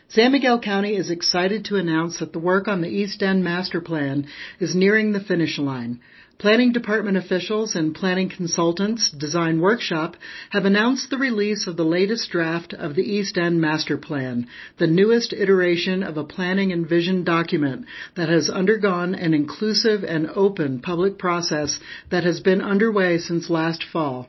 San 0.08 0.32
Miguel 0.32 0.60
County 0.60 0.94
is 0.94 1.08
excited 1.08 1.64
to 1.64 1.76
announce 1.76 2.18
that 2.18 2.34
the 2.34 2.38
work 2.38 2.68
on 2.68 2.82
the 2.82 2.90
East 2.90 3.22
End 3.22 3.42
Master 3.42 3.80
Plan 3.80 4.26
is 4.60 4.76
nearing 4.76 5.12
the 5.12 5.20
finish 5.20 5.58
line. 5.58 6.00
Planning 6.38 6.72
department 6.72 7.16
officials 7.16 7.74
and 7.74 7.94
planning 7.94 8.28
consultants, 8.28 9.10
Design 9.10 9.58
Workshop, 9.58 10.18
have 10.50 10.66
announced 10.66 11.08
the 11.08 11.16
release 11.16 11.66
of 11.66 11.78
the 11.78 11.84
latest 11.84 12.28
draft 12.30 12.74
of 12.74 12.94
the 12.94 13.10
East 13.10 13.38
End 13.38 13.58
Master 13.58 13.96
Plan, 13.96 14.46
the 14.76 14.86
newest 14.86 15.32
iteration 15.32 16.02
of 16.02 16.18
a 16.18 16.24
planning 16.24 16.72
and 16.72 16.86
vision 16.86 17.24
document 17.24 17.86
that 18.16 18.28
has 18.28 18.50
undergone 18.50 19.14
an 19.14 19.32
inclusive 19.32 20.04
and 20.04 20.28
open 20.28 20.80
public 20.80 21.16
process 21.16 21.80
that 22.10 22.24
has 22.24 22.40
been 22.40 22.60
underway 22.60 23.16
since 23.16 23.48
last 23.48 23.82
fall. 23.82 24.28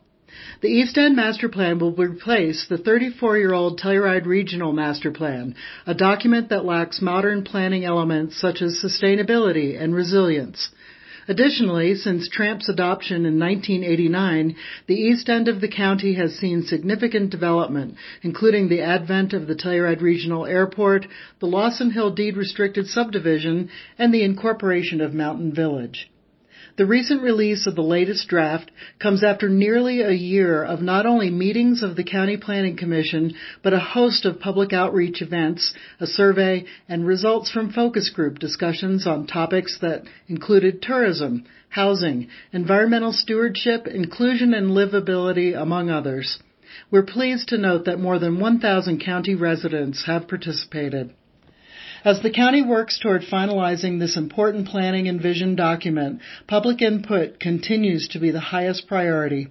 The 0.61 0.69
East 0.69 0.97
End 0.97 1.17
Master 1.17 1.49
Plan 1.49 1.77
will 1.77 1.91
replace 1.91 2.67
the 2.67 2.77
34 2.77 3.37
year 3.37 3.53
old 3.53 3.81
Telluride 3.81 4.25
Regional 4.25 4.71
Master 4.71 5.11
Plan, 5.11 5.55
a 5.85 5.93
document 5.93 6.49
that 6.49 6.63
lacks 6.63 7.01
modern 7.01 7.43
planning 7.43 7.83
elements 7.83 8.39
such 8.39 8.61
as 8.61 8.81
sustainability 8.81 9.77
and 9.77 9.93
resilience. 9.93 10.69
Additionally, 11.29 11.95
since 11.95 12.29
Tramp's 12.29 12.69
adoption 12.69 13.25
in 13.25 13.37
1989, 13.37 14.55
the 14.87 14.95
east 14.95 15.29
end 15.29 15.49
of 15.49 15.59
the 15.59 15.67
county 15.67 16.13
has 16.13 16.35
seen 16.35 16.63
significant 16.63 17.29
development, 17.31 17.95
including 18.23 18.69
the 18.69 18.81
advent 18.81 19.33
of 19.33 19.45
the 19.45 19.55
Telluride 19.55 20.01
Regional 20.01 20.45
Airport, 20.45 21.05
the 21.39 21.47
Lawson 21.47 21.91
Hill 21.91 22.11
Deed 22.11 22.37
Restricted 22.37 22.87
Subdivision, 22.87 23.69
and 23.97 24.13
the 24.13 24.23
incorporation 24.23 25.01
of 25.01 25.13
Mountain 25.13 25.53
Village. 25.53 26.09
The 26.77 26.85
recent 26.85 27.23
release 27.23 27.65
of 27.65 27.73
the 27.73 27.81
latest 27.81 28.27
draft 28.27 28.69
comes 28.99 29.23
after 29.23 29.49
nearly 29.49 30.01
a 30.01 30.11
year 30.11 30.63
of 30.63 30.79
not 30.79 31.07
only 31.07 31.31
meetings 31.31 31.81
of 31.81 31.95
the 31.95 32.03
County 32.03 32.37
Planning 32.37 32.77
Commission, 32.77 33.33
but 33.63 33.73
a 33.73 33.79
host 33.79 34.25
of 34.25 34.39
public 34.39 34.73
outreach 34.73 35.23
events, 35.23 35.73
a 35.99 36.05
survey, 36.05 36.65
and 36.87 37.03
results 37.03 37.49
from 37.49 37.71
focus 37.73 38.11
group 38.11 38.37
discussions 38.37 39.07
on 39.07 39.25
topics 39.25 39.79
that 39.79 40.03
included 40.27 40.79
tourism, 40.79 41.45
housing, 41.69 42.27
environmental 42.53 43.11
stewardship, 43.11 43.87
inclusion 43.87 44.53
and 44.53 44.67
livability, 44.67 45.59
among 45.59 45.89
others. 45.89 46.37
We're 46.91 47.01
pleased 47.01 47.47
to 47.47 47.57
note 47.57 47.85
that 47.85 47.99
more 47.99 48.19
than 48.19 48.39
1,000 48.39 48.99
county 48.99 49.33
residents 49.33 50.05
have 50.05 50.27
participated. 50.27 51.15
As 52.07 52.21
the 52.21 52.29
county 52.29 52.61
works 52.61 52.99
toward 52.99 53.23
finalizing 53.23 53.99
this 53.99 54.15
important 54.15 54.69
planning 54.69 55.09
and 55.09 55.21
vision 55.21 55.57
document, 55.57 56.21
public 56.47 56.81
input 56.81 57.37
continues 57.37 58.07
to 58.07 58.19
be 58.19 58.31
the 58.31 58.39
highest 58.39 58.87
priority. 58.87 59.49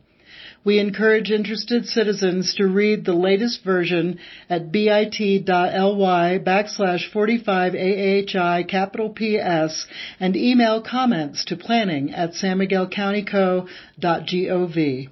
We 0.64 0.78
encourage 0.78 1.30
interested 1.30 1.86
citizens 1.86 2.54
to 2.54 2.66
read 2.66 3.04
the 3.04 3.12
latest 3.12 3.62
version 3.62 4.18
at 4.48 4.72
bit.ly 4.72 6.38
backslash 6.38 7.10
45AHI 7.12 8.66
capital 8.66 9.10
PS 9.10 9.86
and 10.18 10.34
email 10.34 10.80
comments 10.80 11.44
to 11.44 11.56
planning 11.56 12.14
at 12.14 12.32
sanmiguelcountyco.gov. 12.32 15.08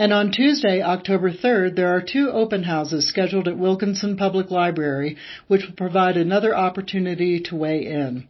And 0.00 0.14
on 0.14 0.32
Tuesday, 0.32 0.80
October 0.80 1.30
3rd, 1.30 1.76
there 1.76 1.94
are 1.94 2.00
two 2.00 2.30
open 2.30 2.62
houses 2.62 3.06
scheduled 3.06 3.46
at 3.48 3.58
Wilkinson 3.58 4.16
Public 4.16 4.50
Library, 4.50 5.18
which 5.46 5.66
will 5.66 5.74
provide 5.74 6.16
another 6.16 6.56
opportunity 6.56 7.38
to 7.40 7.54
weigh 7.54 7.84
in. 7.84 8.26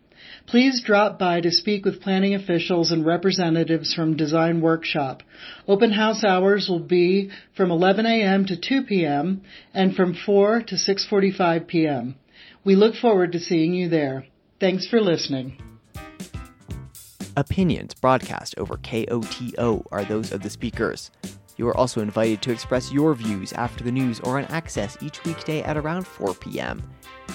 Please 0.49 0.83
drop 0.85 1.17
by 1.17 1.41
to 1.41 1.53
speak 1.53 1.85
with 1.85 2.03
planning 2.03 2.35
officials 2.35 2.91
and 2.91 3.07
representatives 3.07 3.95
from 3.95 4.17
Design 4.17 4.61
Workshop. 4.61 5.23
Open 5.69 5.93
house 5.93 6.25
hours 6.25 6.69
will 6.69 6.81
be 6.81 7.31
from 7.57 7.71
11 7.71 8.05
a.m. 8.05 8.47
to 8.47 8.57
2 8.61 8.83
p.m. 8.83 9.43
and 9.73 9.95
from 9.95 10.15
4 10.15 10.63
to 10.63 10.75
6:45 10.75 11.69
p.m. 11.69 12.17
We 12.65 12.75
look 12.75 12.97
forward 12.97 13.31
to 13.31 13.39
seeing 13.39 13.75
you 13.75 13.89
there. 13.89 14.27
Thanks 14.59 14.89
for 14.89 15.01
listening. 15.01 15.57
Opinions 17.37 17.95
broadcast 17.95 18.57
over 18.59 18.77
KOTO 18.77 19.85
are 19.93 20.05
those 20.05 20.33
of 20.33 20.43
the 20.43 20.51
speakers. 20.51 21.13
You 21.61 21.69
are 21.69 21.77
also 21.77 22.01
invited 22.01 22.41
to 22.41 22.53
express 22.53 22.91
your 22.91 23.13
views 23.13 23.53
after 23.53 23.85
the 23.85 23.93
news 23.93 24.19
or 24.21 24.39
on 24.39 24.47
Access 24.47 24.97
each 25.03 25.23
weekday 25.25 25.61
at 25.61 25.77
around 25.77 26.07
4 26.07 26.33
p.m. 26.33 26.83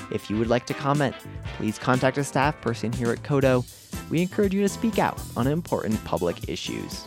If 0.10 0.32
you 0.32 0.38
would 0.38 0.48
like 0.48 0.66
to 0.66 0.74
comment, 0.74 1.14
please 1.58 1.78
contact 1.78 2.18
a 2.18 2.24
staff 2.24 2.60
person 2.60 2.92
here 2.92 3.12
at 3.12 3.22
KOTO. 3.22 3.64
We 4.10 4.24
encourage 4.24 4.52
you 4.52 4.64
to 4.64 4.68
speak 4.68 4.98
out 4.98 5.22
on 5.38 5.46
important 5.46 6.04
public 6.06 6.50
issues. 6.50 7.06